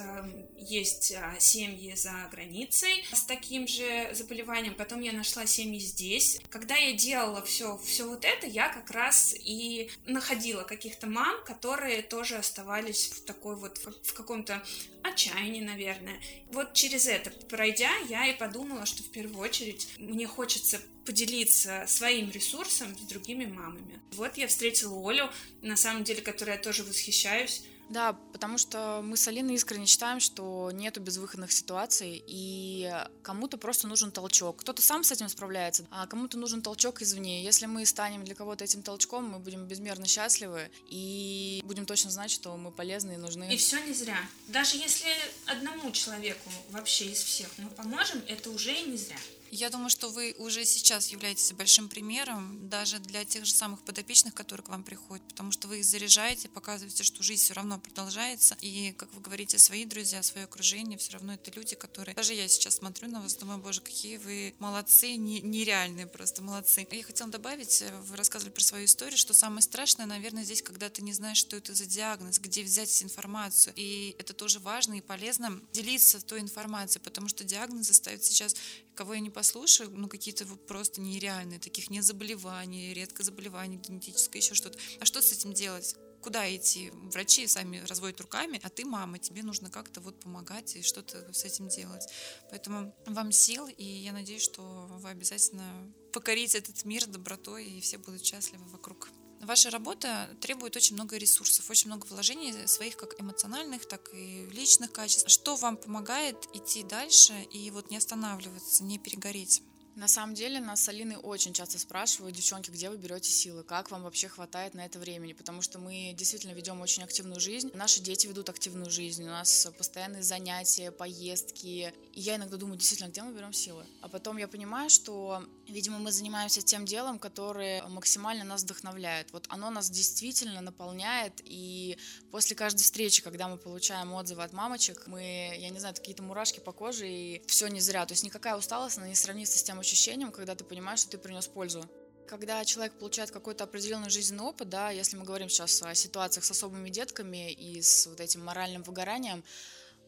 есть 0.57 1.13
семьи 1.39 1.93
за 1.95 2.13
границей 2.31 3.05
с 3.11 3.23
таким 3.23 3.67
же 3.67 4.09
заболеванием. 4.13 4.75
Потом 4.75 5.01
я 5.01 5.11
нашла 5.11 5.45
семьи 5.45 5.79
здесь. 5.79 6.39
Когда 6.49 6.75
я 6.75 6.93
делала 6.93 7.41
все, 7.41 7.77
все 7.77 8.07
вот 8.07 8.25
это, 8.25 8.47
я 8.47 8.69
как 8.69 8.91
раз 8.91 9.35
и 9.37 9.89
находила 10.05 10.63
каких-то 10.63 11.07
мам, 11.07 11.43
которые 11.45 12.01
тоже 12.01 12.35
оставались 12.35 13.07
в 13.09 13.25
такой 13.25 13.55
вот, 13.55 13.77
в 13.77 14.13
каком-то 14.13 14.63
отчаянии, 15.03 15.61
наверное. 15.61 16.19
Вот 16.51 16.73
через 16.73 17.07
это 17.07 17.31
пройдя, 17.47 17.91
я 18.09 18.27
и 18.27 18.37
подумала, 18.37 18.85
что 18.85 19.03
в 19.03 19.11
первую 19.11 19.39
очередь 19.39 19.68
мне 19.97 20.27
хочется 20.27 20.81
поделиться 21.05 21.85
своим 21.87 22.29
ресурсом 22.29 22.95
с 22.97 23.01
другими 23.01 23.45
мамами. 23.45 23.99
Вот 24.11 24.37
я 24.37 24.47
встретила 24.47 25.09
Олю, 25.09 25.29
на 25.61 25.75
самом 25.75 26.03
деле, 26.03 26.21
которой 26.21 26.51
я 26.55 26.61
тоже 26.61 26.83
восхищаюсь. 26.83 27.63
Да, 27.89 28.13
потому 28.33 28.59
что 28.59 29.01
мы 29.03 29.17
с 29.17 29.27
Алиной 29.27 29.55
искренне 29.55 29.87
считаем, 29.87 30.19
что 30.19 30.69
нету 30.71 31.01
безвыходных 31.01 31.51
ситуаций, 31.51 32.23
и 32.27 32.93
кому-то 33.23 33.57
просто 33.57 33.87
нужен 33.87 34.11
толчок. 34.11 34.57
Кто-то 34.57 34.83
сам 34.83 35.03
с 35.03 35.11
этим 35.11 35.27
справляется, 35.27 35.87
а 35.89 36.05
кому-то 36.05 36.37
нужен 36.37 36.61
толчок 36.61 37.01
извне. 37.01 37.43
Если 37.43 37.65
мы 37.65 37.85
станем 37.87 38.23
для 38.23 38.35
кого-то 38.35 38.63
этим 38.63 38.83
толчком, 38.83 39.25
мы 39.25 39.39
будем 39.39 39.65
безмерно 39.65 40.05
счастливы 40.05 40.69
и 40.87 41.61
будем 41.65 41.87
точно 41.87 42.11
знать, 42.11 42.29
что 42.29 42.55
мы 42.57 42.71
полезны 42.71 43.13
и 43.13 43.17
нужны. 43.17 43.51
И 43.51 43.57
все 43.57 43.83
не 43.83 43.93
зря. 43.93 44.19
Даже 44.47 44.77
если 44.77 45.07
одному 45.47 45.91
человеку 45.91 46.51
вообще 46.69 47.05
из 47.05 47.23
всех 47.23 47.49
мы 47.57 47.69
поможем, 47.71 48.21
это 48.27 48.51
уже 48.51 48.71
и 48.71 48.83
не 48.83 48.97
зря. 48.97 49.17
Я 49.51 49.69
думаю, 49.69 49.89
что 49.89 50.09
вы 50.09 50.35
уже 50.37 50.63
сейчас 50.65 51.09
являетесь 51.09 51.51
большим 51.53 51.89
примером 51.89 52.69
даже 52.69 52.99
для 52.99 53.25
тех 53.25 53.45
же 53.45 53.53
самых 53.53 53.81
подопечных, 53.81 54.33
которые 54.33 54.63
к 54.63 54.69
вам 54.69 54.83
приходят, 54.83 55.25
потому 55.27 55.51
что 55.51 55.67
вы 55.67 55.79
их 55.79 55.85
заряжаете, 55.85 56.49
показываете, 56.49 57.03
что 57.03 57.23
жизнь 57.23 57.43
все 57.43 57.53
равно 57.53 57.79
продолжается. 57.79 58.55
И, 58.61 58.93
как 58.93 59.13
вы 59.13 59.21
говорите, 59.21 59.57
свои 59.57 59.85
друзья, 59.85 60.21
свое 60.21 60.45
окружение, 60.45 60.97
все 60.97 61.13
равно 61.13 61.33
это 61.33 61.51
люди, 61.51 61.75
которые... 61.75 62.15
Даже 62.15 62.33
я 62.33 62.47
сейчас 62.47 62.75
смотрю 62.75 63.09
на 63.09 63.21
вас, 63.21 63.35
думаю, 63.35 63.59
боже, 63.59 63.81
какие 63.81 64.17
вы 64.17 64.53
молодцы, 64.59 65.15
не, 65.15 65.41
нереальные 65.41 66.07
просто 66.07 66.43
молодцы. 66.43 66.87
Я 66.91 67.03
хотела 67.03 67.29
добавить, 67.29 67.83
вы 68.03 68.15
рассказывали 68.15 68.53
про 68.53 68.63
свою 68.63 68.85
историю, 68.85 69.17
что 69.17 69.33
самое 69.33 69.61
страшное, 69.61 70.05
наверное, 70.05 70.43
здесь, 70.43 70.61
когда 70.61 70.89
ты 70.89 71.01
не 71.01 71.13
знаешь, 71.13 71.37
что 71.37 71.55
это 71.55 71.73
за 71.73 71.85
диагноз, 71.85 72.39
где 72.39 72.63
взять 72.63 73.01
информацию. 73.01 73.73
И 73.75 74.15
это 74.19 74.33
тоже 74.33 74.59
важно 74.59 74.95
и 74.95 75.01
полезно 75.01 75.59
делиться 75.73 76.23
той 76.23 76.39
информацией, 76.39 77.03
потому 77.03 77.27
что 77.29 77.43
диагнозы 77.43 77.93
ставят 77.93 78.23
сейчас 78.23 78.55
кого 78.99 79.13
я 79.13 79.21
не 79.21 79.29
послушаю, 79.29 79.89
ну, 79.91 80.09
какие-то 80.09 80.45
просто 80.67 80.99
нереальные, 80.99 81.59
таких 81.59 81.89
не 81.89 82.01
заболеваний, 82.01 82.93
редко 82.93 83.23
заболеваний, 83.23 83.77
генетическое, 83.77 84.41
еще 84.41 84.55
что-то. 84.55 84.77
А 84.99 85.05
что 85.05 85.21
с 85.21 85.31
этим 85.31 85.53
делать? 85.53 85.95
куда 86.21 86.53
идти? 86.53 86.91
Врачи 87.13 87.47
сами 87.47 87.77
разводят 87.87 88.19
руками, 88.19 88.59
а 88.61 88.69
ты 88.69 88.83
мама, 88.83 89.17
тебе 89.19 89.41
нужно 89.41 89.69
как-то 89.69 90.01
вот 90.01 90.19
помогать 90.19 90.75
и 90.75 90.81
что-то 90.81 91.31
с 91.31 91.45
этим 91.45 91.69
делать. 91.69 92.11
Поэтому 92.49 92.93
вам 93.05 93.31
сил, 93.31 93.67
и 93.67 93.85
я 93.85 94.11
надеюсь, 94.11 94.43
что 94.43 94.61
вы 95.01 95.09
обязательно 95.09 95.63
покорите 96.11 96.57
этот 96.57 96.83
мир 96.83 97.05
добротой, 97.05 97.65
и 97.65 97.79
все 97.79 97.99
будут 97.99 98.25
счастливы 98.25 98.65
вокруг. 98.65 99.07
Ваша 99.41 99.69
работа 99.69 100.29
требует 100.41 100.75
очень 100.75 100.95
много 100.95 101.17
ресурсов, 101.17 101.69
очень 101.69 101.87
много 101.87 102.05
вложений 102.07 102.67
своих 102.67 102.97
как 102.97 103.19
эмоциональных, 103.19 103.85
так 103.85 104.09
и 104.13 104.45
личных 104.51 104.91
качеств. 104.91 105.29
Что 105.29 105.55
вам 105.55 105.77
помогает 105.77 106.35
идти 106.53 106.83
дальше 106.83 107.33
и 107.51 107.71
вот 107.71 107.89
не 107.89 107.97
останавливаться, 107.97 108.83
не 108.83 108.99
перегореть? 108.99 109.61
На 109.99 110.07
самом 110.07 110.33
деле 110.33 110.61
нас 110.61 110.81
с 110.81 110.87
Алиной 110.87 111.17
очень 111.17 111.51
часто 111.51 111.77
спрашивают, 111.77 112.33
девчонки, 112.33 112.71
где 112.71 112.89
вы 112.89 112.95
берете 112.95 113.29
силы, 113.31 113.63
как 113.63 113.91
вам 113.91 114.03
вообще 114.03 114.29
хватает 114.29 114.73
на 114.73 114.85
это 114.85 114.97
времени, 114.97 115.33
потому 115.33 115.61
что 115.61 115.77
мы 115.77 116.13
действительно 116.15 116.53
ведем 116.53 116.79
очень 116.79 117.03
активную 117.03 117.41
жизнь, 117.41 117.69
наши 117.73 117.99
дети 117.99 118.25
ведут 118.25 118.47
активную 118.47 118.89
жизнь, 118.89 119.25
у 119.25 119.27
нас 119.27 119.67
постоянные 119.77 120.23
занятия, 120.23 120.91
поездки, 120.91 121.93
и 122.13 122.21
я 122.21 122.37
иногда 122.37 122.55
думаю, 122.55 122.77
действительно, 122.77 123.09
где 123.09 123.21
мы 123.23 123.33
берем 123.33 123.51
силы? 123.51 123.85
А 123.99 124.07
потом 124.07 124.37
я 124.37 124.47
понимаю, 124.47 124.89
что, 124.89 125.43
видимо, 125.67 125.99
мы 125.99 126.13
занимаемся 126.13 126.61
тем 126.61 126.85
делом, 126.85 127.19
которое 127.19 127.85
максимально 127.89 128.45
нас 128.45 128.63
вдохновляет. 128.63 129.33
Вот 129.33 129.47
оно 129.49 129.69
нас 129.69 129.89
действительно 129.89 130.61
наполняет, 130.61 131.41
и 131.43 131.97
после 132.31 132.55
каждой 132.55 132.83
встречи, 132.83 133.21
когда 133.21 133.49
мы 133.49 133.57
получаем 133.57 134.13
отзывы 134.13 134.43
от 134.43 134.53
мамочек, 134.53 135.07
мы, 135.07 135.57
я 135.59 135.69
не 135.69 135.79
знаю, 135.79 135.93
какие-то 135.93 136.23
мурашки 136.23 136.61
по 136.61 136.71
коже, 136.71 137.09
и 137.09 137.41
все 137.47 137.67
не 137.67 137.81
зря. 137.81 138.05
То 138.05 138.13
есть 138.13 138.23
никакая 138.23 138.55
усталость, 138.55 138.97
она 138.97 139.09
не 139.09 139.15
сравнится 139.15 139.59
с 139.59 139.63
тем 139.63 139.77
ощущением, 139.89 140.31
когда 140.31 140.55
ты 140.55 140.63
понимаешь, 140.63 140.99
что 140.99 141.11
ты 141.11 141.17
принес 141.17 141.47
пользу. 141.47 141.83
Когда 142.27 142.63
человек 142.63 142.93
получает 142.93 143.31
какой-то 143.31 143.63
определенный 143.63 144.11
жизненный 144.11 144.43
опыт, 144.43 144.69
да, 144.69 144.91
если 144.91 145.17
мы 145.17 145.25
говорим 145.25 145.49
сейчас 145.49 145.81
о 145.81 145.95
ситуациях 145.95 146.45
с 146.45 146.51
особыми 146.51 146.89
детками 146.89 147.51
и 147.51 147.81
с 147.81 148.05
вот 148.05 148.19
этим 148.19 148.45
моральным 148.45 148.83
выгоранием, 148.83 149.43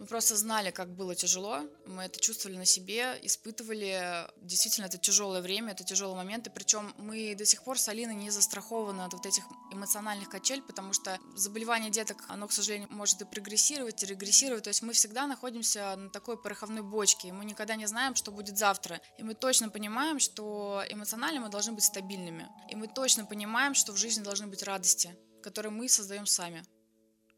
мы 0.02 0.08
просто 0.08 0.36
знали, 0.36 0.72
как 0.72 0.90
было 0.96 1.14
тяжело, 1.14 1.60
мы 1.86 2.06
это 2.06 2.20
чувствовали 2.20 2.58
на 2.58 2.66
себе, 2.66 3.20
испытывали. 3.22 4.28
Действительно 4.42 4.88
это 4.88 4.98
тяжелое 4.98 5.44
время, 5.44 5.74
это 5.74 5.84
тяжелые 5.84 6.16
моменты, 6.16 6.50
причем 6.50 6.92
мы 6.98 7.36
до 7.36 7.46
сих 7.46 7.64
пор 7.64 7.78
с 7.78 7.88
Алиной 7.88 8.16
не 8.16 8.32
застрахованы 8.32 9.04
от 9.04 9.14
вот 9.14 9.28
этих 9.28 9.44
эмоциональных 9.72 10.28
качель, 10.28 10.64
потому 10.64 10.94
что 10.94 11.20
заболевание 11.36 11.92
деток, 11.92 12.26
оно, 12.30 12.48
к 12.48 12.52
сожалению, 12.52 12.88
может 12.90 13.22
и 13.22 13.26
прогрессировать, 13.26 14.02
и 14.02 14.08
регрессировать, 14.08 14.64
то 14.64 14.70
есть 14.70 14.82
мы 14.82 14.94
всегда 14.94 15.28
находимся 15.28 15.96
на 15.96 16.10
такой 16.10 16.36
пороховной 16.36 16.82
бочке, 16.82 17.28
и 17.28 17.32
мы 17.32 17.46
никогда 17.46 17.76
не 17.76 17.86
знаем, 17.86 18.16
что 18.16 18.32
будет 18.32 18.58
завтра, 18.58 19.02
и 19.20 19.24
мы 19.24 19.36
точно 19.36 19.70
понимаем, 19.70 20.18
что 20.18 20.84
эмоционально 20.90 21.42
мы 21.42 21.50
должны 21.50 21.74
быть 21.74 21.84
стабильными, 21.84 22.50
и 22.72 22.76
мы 22.76 22.88
точно 22.88 23.24
понимаем, 23.26 23.76
что 23.76 23.92
в 23.94 23.98
жизни 23.98 24.24
должны 24.24 24.48
быть 24.48 24.64
радости, 24.64 25.16
которые 25.44 25.72
мы 25.72 25.88
создаем 25.88 26.26
сами. 26.26 26.66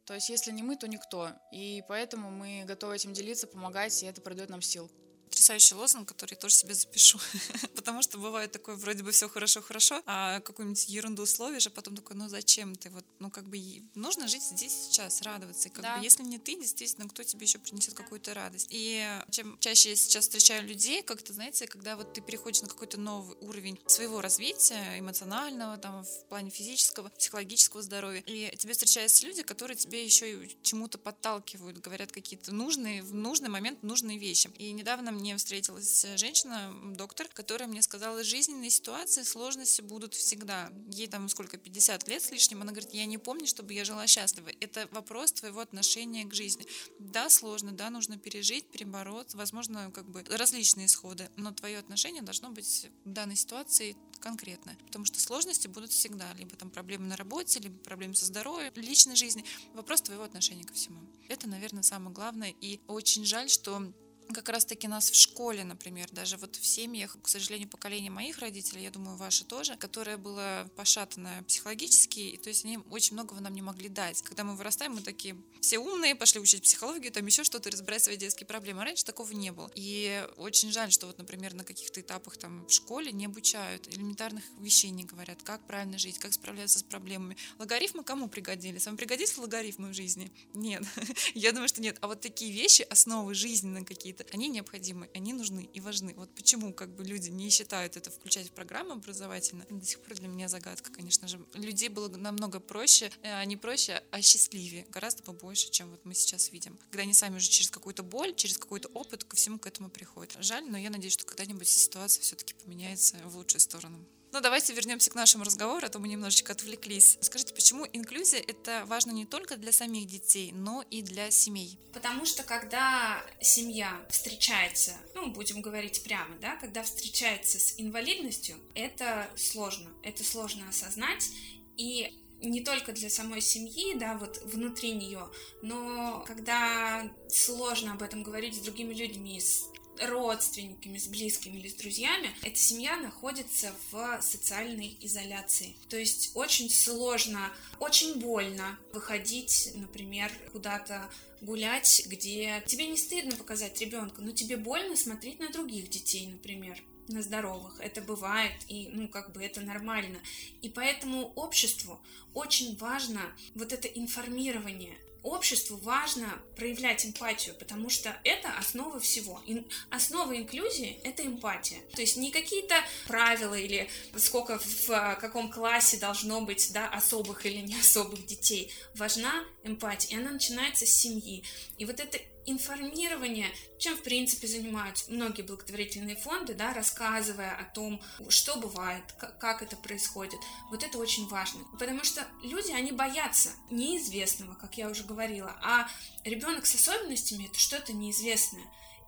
То 0.06 0.14
есть, 0.14 0.30
если 0.30 0.52
не 0.52 0.64
мы, 0.64 0.76
то 0.76 0.88
никто. 0.88 1.30
И 1.52 1.84
поэтому 1.88 2.30
мы 2.30 2.66
готовы 2.66 2.96
этим 2.96 3.14
делиться, 3.14 3.48
помогать, 3.48 4.04
и 4.04 4.06
это 4.06 4.22
придает 4.22 4.50
нам 4.50 4.62
сил 4.62 4.92
потрясающий 5.34 5.74
лозунг, 5.74 6.08
который 6.08 6.34
я 6.34 6.38
тоже 6.38 6.54
себе 6.54 6.76
запишу. 6.76 7.18
Потому 7.76 8.04
что 8.04 8.20
бывает 8.20 8.52
такое, 8.52 8.76
вроде 8.76 9.02
бы 9.02 9.12
все 9.12 9.28
хорошо-хорошо, 9.28 10.04
а 10.06 10.40
какую-нибудь 10.42 10.88
ерунду 10.90 11.26
словишь, 11.26 11.66
а 11.66 11.72
потом 11.72 11.96
такой, 11.96 12.16
ну 12.16 12.30
зачем 12.30 12.76
ты? 12.76 12.92
Вот, 12.92 13.04
ну 13.18 13.32
как 13.32 13.50
бы 13.50 13.58
нужно 13.96 14.28
жить 14.28 14.44
здесь 14.44 14.72
сейчас, 14.72 15.24
радоваться. 15.24 15.70
И 15.70 15.72
как 15.72 15.82
да. 15.82 15.98
бы 15.98 16.04
если 16.04 16.22
не 16.22 16.38
ты, 16.38 16.56
действительно, 16.56 17.10
кто 17.10 17.24
тебе 17.24 17.48
еще 17.48 17.58
принесет 17.58 17.96
какую-то 17.96 18.36
радость? 18.36 18.68
И 18.70 19.04
чем 19.32 19.58
чаще 19.60 19.90
я 19.90 19.96
сейчас 19.96 20.26
встречаю 20.26 20.68
людей, 20.68 21.02
как-то, 21.02 21.34
знаете, 21.34 21.66
когда 21.66 21.96
вот 21.96 22.14
ты 22.14 22.22
переходишь 22.22 22.62
на 22.62 22.68
какой-то 22.68 23.00
новый 23.00 23.36
уровень 23.42 23.80
своего 23.88 24.22
развития, 24.22 25.00
эмоционального, 25.00 25.78
там, 25.78 26.06
в 26.06 26.26
плане 26.30 26.52
физического, 26.52 27.10
психологического 27.10 27.82
здоровья, 27.82 28.22
и 28.28 28.56
тебе 28.58 28.74
встречаются 28.74 29.26
люди, 29.26 29.42
которые 29.42 29.78
тебе 29.78 30.06
еще 30.06 30.46
и 30.46 30.58
чему-то 30.62 31.00
подталкивают, 31.00 31.80
говорят 31.80 32.12
какие-то 32.12 32.54
нужные, 32.54 33.02
в 33.02 33.16
нужный 33.16 33.50
момент 33.50 33.82
нужные 33.82 34.20
вещи. 34.20 34.52
И 34.60 34.72
недавно 34.74 35.12
мне 35.12 35.23
мне 35.24 35.38
встретилась 35.38 36.06
женщина, 36.18 36.74
доктор, 36.98 37.30
которая 37.34 37.70
мне 37.70 37.82
сказала, 37.82 38.26
жизненные 38.26 38.70
ситуации, 38.70 39.24
сложности 39.24 39.80
будут 39.80 40.14
всегда. 40.14 40.70
Ей 40.90 41.08
там 41.08 41.30
сколько, 41.30 41.58
50 41.58 42.10
лет 42.10 42.22
с 42.22 42.30
лишним, 42.32 42.62
она 42.62 42.74
говорит, 42.74 42.94
я 42.94 43.06
не 43.06 43.18
помню, 43.18 43.48
чтобы 43.48 43.74
я 43.74 43.86
жила 43.86 44.06
счастливо. 44.06 44.50
Это 44.60 44.90
вопрос 44.92 45.32
твоего 45.32 45.62
отношения 45.62 46.26
к 46.26 46.34
жизни. 46.34 46.68
Да, 47.00 47.30
сложно, 47.30 47.72
да, 47.72 47.90
нужно 47.90 48.18
пережить, 48.18 48.70
перебороть, 48.70 49.34
возможно, 49.34 49.92
как 49.92 50.10
бы 50.10 50.26
различные 50.30 50.88
исходы, 50.88 51.30
но 51.38 51.54
твое 51.54 51.78
отношение 51.78 52.22
должно 52.22 52.50
быть 52.50 52.90
в 53.06 53.10
данной 53.10 53.38
ситуации 53.38 53.96
конкретное, 54.20 54.78
потому 54.88 55.06
что 55.06 55.22
сложности 55.22 55.68
будут 55.68 55.92
всегда, 55.92 56.34
либо 56.34 56.56
там 56.58 56.70
проблемы 56.70 57.06
на 57.06 57.16
работе, 57.16 57.60
либо 57.60 57.78
проблемы 57.80 58.16
со 58.16 58.26
здоровьем, 58.26 58.74
личной 58.76 59.16
жизни. 59.16 59.46
Вопрос 59.74 60.02
твоего 60.02 60.24
отношения 60.24 60.66
ко 60.66 60.74
всему. 60.74 61.00
Это, 61.30 61.48
наверное, 61.48 61.84
самое 61.84 62.14
главное. 62.14 62.54
И 62.60 62.82
очень 62.88 63.26
жаль, 63.26 63.50
что 63.50 63.94
как 64.34 64.50
раз-таки 64.50 64.88
нас 64.88 65.12
в 65.12 65.16
школе, 65.16 65.64
например, 65.64 66.10
даже 66.12 66.38
вот 66.38 66.56
в 66.56 66.66
семьях, 66.66 67.18
к 67.22 67.28
сожалению, 67.28 67.70
поколение 67.70 68.12
моих 68.12 68.40
родителей, 68.40 68.84
я 68.84 68.92
думаю, 68.92 69.18
ваши 69.18 69.44
тоже, 69.44 69.76
которое 69.76 70.18
было 70.18 70.70
пошатано 70.76 71.44
психологически, 71.48 72.20
и, 72.20 72.38
то 72.38 72.50
есть 72.50 72.66
они 72.66 72.80
очень 72.90 73.14
многого 73.14 73.42
нам 73.42 73.54
не 73.54 73.62
могли 73.62 73.90
дать. 73.90 74.22
Когда 74.22 74.44
мы 74.44 74.56
вырастаем, 74.56 74.94
мы 74.94 75.02
такие 75.02 75.36
все 75.62 75.80
умные, 75.80 76.16
пошли 76.16 76.42
учить 76.42 76.64
психологию, 76.64 77.12
там 77.12 77.26
еще 77.26 77.44
что-то, 77.44 77.72
разбирать 77.72 78.04
свои 78.04 78.18
детские 78.18 78.46
проблемы. 78.46 78.82
А 78.82 78.86
раньше 78.86 79.06
такого 79.06 79.32
не 79.32 79.52
было. 79.52 79.72
И 79.76 80.28
очень 80.38 80.72
жаль, 80.72 80.92
что 80.92 81.08
вот, 81.08 81.18
например, 81.18 81.54
на 81.54 81.64
каких-то 81.64 82.02
этапах 82.02 82.38
там 82.38 82.66
в 82.68 82.72
школе 82.72 83.12
не 83.12 83.26
обучают, 83.26 83.88
элементарных 83.88 84.44
вещей 84.60 84.92
не 84.92 85.06
говорят, 85.06 85.42
как 85.44 85.66
правильно 85.66 85.98
жить, 85.98 86.20
как 86.20 86.34
справляться 86.34 86.80
с 86.80 86.84
проблемами. 86.84 87.38
Логарифмы 87.60 88.04
кому 88.04 88.28
пригодились? 88.28 88.86
Вам 88.86 88.98
пригодились 88.98 89.38
логарифмы 89.38 89.90
в 89.90 89.94
жизни? 89.94 90.32
Нет. 90.54 90.84
Я 91.34 91.52
думаю, 91.54 91.70
что 91.70 91.82
нет. 91.82 91.98
А 92.02 92.08
вот 92.08 92.22
такие 92.22 92.52
вещи, 92.52 92.82
основы 92.82 93.34
жизненные 93.34 93.86
какие-то, 94.14 94.34
они 94.34 94.48
необходимы, 94.50 95.10
они 95.14 95.34
нужны 95.34 95.70
и 95.74 95.80
важны. 95.80 96.14
Вот 96.16 96.34
почему 96.36 96.74
как 96.74 96.96
бы 96.96 97.04
люди 97.04 97.30
не 97.30 97.50
считают 97.50 97.98
это 97.98 98.12
включать 98.12 98.48
в 98.48 98.52
программу 98.52 98.94
образовательно, 98.94 99.66
до 99.70 99.86
сих 99.86 100.00
пор 100.02 100.16
для 100.16 100.28
меня 100.28 100.48
загадка, 100.48 100.92
конечно 100.92 101.28
же. 101.28 101.40
Людей 101.54 101.90
было 101.90 102.08
намного 102.10 102.60
проще, 102.60 103.12
э, 103.24 103.44
не 103.46 103.58
проще, 103.58 104.04
а 104.12 104.22
счастливее, 104.22 104.86
гораздо 104.90 105.24
побольше, 105.24 105.70
чем 105.72 105.90
вот 105.90 106.06
мы 106.06 106.14
сейчас 106.14 106.52
видим. 106.52 106.78
Когда 106.92 107.04
они 107.04 107.14
сами 107.14 107.38
уже 107.38 107.50
через 107.50 107.70
какую-то 107.70 108.04
боль, 108.04 108.36
через 108.36 108.58
какой-то 108.58 108.90
опыт 108.90 109.24
ко 109.24 109.36
всему 109.36 109.60
к 109.60 109.68
этому 109.68 109.90
приходят. 109.90 110.36
Жаль, 110.40 110.70
но 110.70 110.78
я 110.78 110.90
надеюсь, 110.90 111.14
что 111.14 111.26
когда-нибудь 111.26 111.68
ситуация 111.68 112.22
все-таки 112.22 112.54
поменяется 112.54 113.18
в 113.26 113.38
лучшую 113.38 113.62
сторону. 113.62 114.06
Ну, 114.34 114.42
давайте 114.42 114.74
вернемся 114.74 115.12
к 115.12 115.16
нашему 115.16 115.44
разговору, 115.44 115.86
а 115.86 115.90
то 115.90 116.00
мы 116.00 116.08
немножечко 116.08 116.54
отвлеклись. 116.54 117.20
Скажите, 117.22 117.54
почему 117.54 117.86
инклюзия 117.94 118.40
это 118.40 118.84
важно 118.88 119.12
не 119.12 119.28
только 119.28 119.58
для 119.58 119.72
самих 119.72 120.08
детей, 120.08 120.52
но 120.52 120.84
и 120.90 121.04
для 121.04 121.30
семей? 121.30 121.78
Потому 121.94 122.26
что 122.26 122.42
когда 122.42 123.24
семья 123.40 124.04
встречается, 124.10 124.98
ну, 125.14 125.30
будем 125.30 125.62
говорить 125.62 126.04
прямо, 126.04 126.36
да, 126.42 126.56
когда 126.56 126.82
встречается 126.82 127.60
с 127.60 127.76
инвалидностью, 127.78 128.58
это 128.74 129.30
сложно. 129.36 129.92
Это 130.02 130.24
сложно 130.24 130.68
осознать. 130.68 131.30
И 131.78 132.23
не 132.50 132.62
только 132.62 132.92
для 132.92 133.10
самой 133.10 133.42
семьи, 133.42 133.96
да, 133.96 134.18
вот 134.18 134.42
внутри 134.44 134.92
нее, 134.92 135.30
но 135.62 136.24
когда 136.28 137.10
сложно 137.30 137.94
об 137.94 138.02
этом 138.02 138.24
говорить 138.24 138.56
с 138.56 138.60
другими 138.60 138.94
людьми, 138.94 139.40
с 139.40 139.70
родственниками, 140.02 140.98
с 140.98 141.08
близкими 141.08 141.58
или 141.58 141.68
с 141.68 141.76
друзьями, 141.76 142.36
эта 142.42 142.58
семья 142.58 142.98
находится 142.98 143.74
в 143.92 144.22
социальной 144.22 144.98
изоляции. 145.02 145.76
То 145.90 145.98
есть 145.98 146.32
очень 146.34 146.70
сложно, 146.70 147.52
очень 147.80 148.20
больно 148.20 148.80
выходить, 148.92 149.72
например, 149.76 150.32
куда-то 150.52 151.10
гулять, 151.42 152.04
где 152.08 152.64
тебе 152.66 152.88
не 152.88 152.98
стыдно 152.98 153.36
показать 153.36 153.80
ребенка, 153.82 154.22
но 154.22 154.32
тебе 154.32 154.58
больно 154.58 154.96
смотреть 154.96 155.40
на 155.40 155.50
других 155.50 155.90
детей, 155.90 156.28
например 156.28 156.82
на 157.08 157.22
здоровых. 157.22 157.80
Это 157.80 158.02
бывает, 158.02 158.54
и, 158.68 158.90
ну, 158.90 159.08
как 159.08 159.32
бы 159.34 159.44
это 159.44 159.62
нормально. 159.62 160.20
И 160.62 160.70
поэтому 160.70 161.34
обществу 161.36 162.02
очень 162.34 162.78
важно 162.78 163.22
вот 163.56 163.74
это 163.74 163.88
информирование 163.88 164.98
обществу 165.24 165.78
важно 165.78 166.28
проявлять 166.56 167.06
эмпатию, 167.06 167.56
потому 167.56 167.90
что 167.90 168.16
это 168.24 168.50
основа 168.58 169.00
всего. 169.00 169.42
Ин, 169.48 169.66
основа 169.90 170.36
инклюзии— 170.38 171.00
это 171.04 171.26
эмпатия. 171.26 171.80
То 171.96 172.02
есть 172.02 172.18
не 172.18 172.30
какие-то 172.30 172.76
правила 173.08 173.56
или 173.56 173.90
сколько 174.18 174.60
в 174.60 175.16
каком 175.16 175.50
классе 175.50 175.98
должно 175.98 176.42
быть 176.42 176.72
да, 176.74 176.90
особых 176.90 177.46
или 177.46 177.62
не 177.62 177.80
особых 177.80 178.26
детей. 178.26 178.72
Важна 178.96 179.46
эмпатия, 179.64 180.18
и 180.18 180.20
она 180.20 180.32
начинается 180.32 180.86
с 180.86 180.90
семьи. 180.90 181.44
И 181.78 181.86
вот 181.86 182.00
это 182.00 182.20
информирование, 182.46 183.50
чем, 183.78 183.96
в 183.96 184.04
принципе, 184.04 184.48
занимаются 184.48 185.12
многие 185.12 185.42
благотворительные 185.42 186.16
фонды, 186.16 186.54
да, 186.54 186.74
рассказывая 186.74 187.56
о 187.56 187.64
том, 187.64 188.02
что 188.30 188.58
бывает, 188.58 189.04
как 189.40 189.62
это 189.62 189.76
происходит. 189.76 190.40
Вот 190.70 190.84
это 190.84 190.98
очень 190.98 191.28
важно. 191.28 191.64
Потому 191.80 192.04
что 192.04 192.26
люди, 192.44 192.72
они 192.72 192.92
боятся 192.92 193.50
неизвестного, 193.70 194.56
как 194.56 194.78
я 194.78 194.90
уже 194.90 195.04
говорила, 195.04 195.56
а 195.62 195.88
ребенок 196.24 196.66
с 196.66 196.76
особенностями— 196.76 197.46
это 197.50 197.60
что-то 197.60 197.94
неизвестное. 197.94 198.66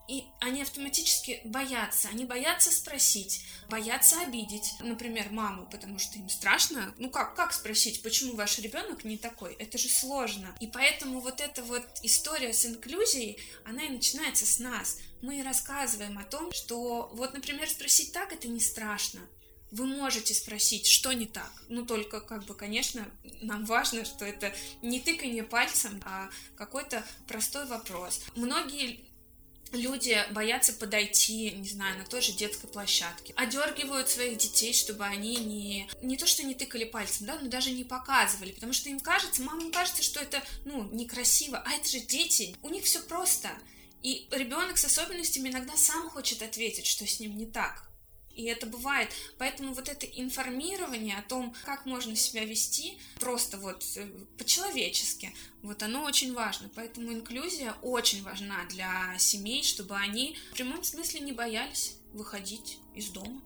И 0.08 0.26
они 0.40 0.62
автоматически 0.62 1.42
боятся, 1.46 2.10
они 2.10 2.26
боятся 2.26 2.72
спросить, 2.72 3.44
боятся 3.70 4.22
обидеть, 4.22 4.74
например, 4.80 5.32
маму, 5.32 5.68
потому 5.70 5.98
что 5.98 6.20
им 6.20 6.30
страшно. 6.30 6.94
Ну 6.98 7.10
как, 7.10 7.36
как 7.36 7.54
спросить, 7.54 8.04
почему 8.04 8.36
ваш 8.36 8.60
ребенок 8.60 9.04
не 9.04 9.18
такой? 9.18 9.54
Это 9.56 9.78
же 9.78 9.90
сложно. 9.90 10.56
И 10.60 10.68
поэтому 10.68 11.20
вот 11.22 11.42
эта 11.42 11.64
вот 11.64 11.86
история 12.04 12.54
с 12.54 12.66
инклюзией, 12.66 13.40
она 13.66 13.84
и 13.84 13.90
начинается 13.90 14.46
с 14.46 14.60
нас. 14.60 15.00
Мы 15.22 15.42
рассказываем 15.42 16.20
о 16.20 16.24
том, 16.24 16.52
что 16.52 17.10
вот, 17.14 17.34
например, 17.34 17.68
спросить 17.68 18.12
так 18.12 18.32
это 18.32 18.48
не 18.48 18.60
страшно. 18.60 19.22
Вы 19.72 19.88
можете 19.88 20.34
спросить, 20.34 20.86
что 20.86 21.12
не 21.12 21.26
так. 21.26 21.52
Ну, 21.68 21.86
только, 21.86 22.22
как 22.22 22.46
бы, 22.46 22.54
конечно, 22.54 23.06
нам 23.42 23.66
важно, 23.66 24.06
что 24.06 24.24
это 24.24 24.54
не 24.82 25.00
тыканье 25.00 25.44
пальцем, 25.44 26.02
а 26.06 26.30
какой-то 26.56 27.04
простой 27.28 27.66
вопрос. 27.66 28.22
Многие 28.36 29.04
люди 29.72 30.18
боятся 30.32 30.74
подойти, 30.74 31.52
не 31.52 31.68
знаю, 31.68 31.98
на 31.98 32.06
той 32.06 32.22
же 32.22 32.32
детской 32.32 32.68
площадке. 32.68 33.34
Одергивают 33.36 34.10
своих 34.10 34.38
детей, 34.38 34.74
чтобы 34.74 35.04
они 35.06 35.36
не... 35.38 35.90
Не 36.02 36.18
то, 36.18 36.28
что 36.28 36.44
не 36.44 36.56
тыкали 36.56 36.86
пальцем, 36.86 37.26
да, 37.26 37.40
но 37.42 37.50
даже 37.50 37.72
не 37.72 37.84
показывали, 37.84 38.52
потому 38.52 38.74
что 38.74 38.90
им 38.90 39.00
кажется, 39.00 39.42
мамам 39.42 39.72
кажется, 39.72 40.04
что 40.04 40.20
это, 40.20 40.44
ну, 40.66 40.84
некрасиво, 40.92 41.62
а 41.66 41.72
это 41.74 41.88
же 41.90 42.00
дети, 42.00 42.56
у 42.62 42.70
них 42.70 42.86
все 42.86 43.02
просто. 43.02 43.50
И 44.02 44.28
ребенок 44.32 44.78
с 44.78 44.86
особенностями 44.86 45.50
иногда 45.50 45.76
сам 45.76 46.10
хочет 46.10 46.42
ответить, 46.42 46.86
что 46.86 47.08
с 47.08 47.20
ним 47.20 47.38
не 47.38 47.48
так. 47.48 47.90
И 48.36 48.44
это 48.46 48.66
бывает. 48.66 49.10
Поэтому 49.38 49.74
вот 49.74 49.90
это 49.90 50.06
информирование 50.06 51.18
о 51.18 51.24
том, 51.24 51.54
как 51.64 51.86
можно 51.86 52.16
себя 52.16 52.46
вести, 52.46 52.98
просто 53.20 53.58
вот 53.58 53.84
э, 53.96 54.08
по-человечески, 54.38 55.34
вот 55.62 55.82
оно 55.84 56.04
очень 56.04 56.34
важно. 56.34 56.70
Поэтому 56.76 57.14
инклюзия 57.14 57.76
очень 57.82 58.24
важна 58.24 58.66
для 58.66 59.18
семей, 59.18 59.64
чтобы 59.64 59.96
они 59.96 60.38
в 60.52 60.56
прямом 60.56 60.84
смысле 60.84 61.22
не 61.22 61.32
боялись 61.32 61.98
выходить 62.14 62.80
из 62.94 63.10
дома 63.10 63.42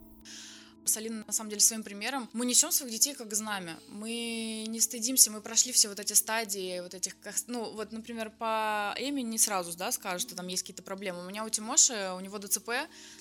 с 0.89 0.97
Алиной, 0.97 1.23
на 1.25 1.31
самом 1.31 1.49
деле, 1.49 1.61
своим 1.61 1.83
примером. 1.83 2.29
Мы 2.33 2.45
несем 2.45 2.71
своих 2.71 2.91
детей 2.91 3.13
как 3.13 3.33
знамя. 3.33 3.79
Мы 3.87 4.65
не 4.67 4.81
стыдимся, 4.81 5.31
мы 5.31 5.41
прошли 5.41 5.71
все 5.71 5.87
вот 5.89 5.99
эти 5.99 6.13
стадии, 6.13 6.81
вот 6.81 6.93
этих, 6.93 7.15
ну, 7.47 7.71
вот, 7.71 7.91
например, 7.91 8.29
по 8.31 8.93
Эми 8.97 9.21
не 9.21 9.37
сразу, 9.37 9.75
да, 9.77 9.91
скажут, 9.91 10.21
что 10.21 10.35
там 10.35 10.47
есть 10.47 10.63
какие-то 10.63 10.83
проблемы. 10.83 11.25
У 11.25 11.29
меня 11.29 11.45
у 11.45 11.49
Тимоши, 11.49 12.11
у 12.15 12.19
него 12.19 12.37
ДЦП, 12.37 12.69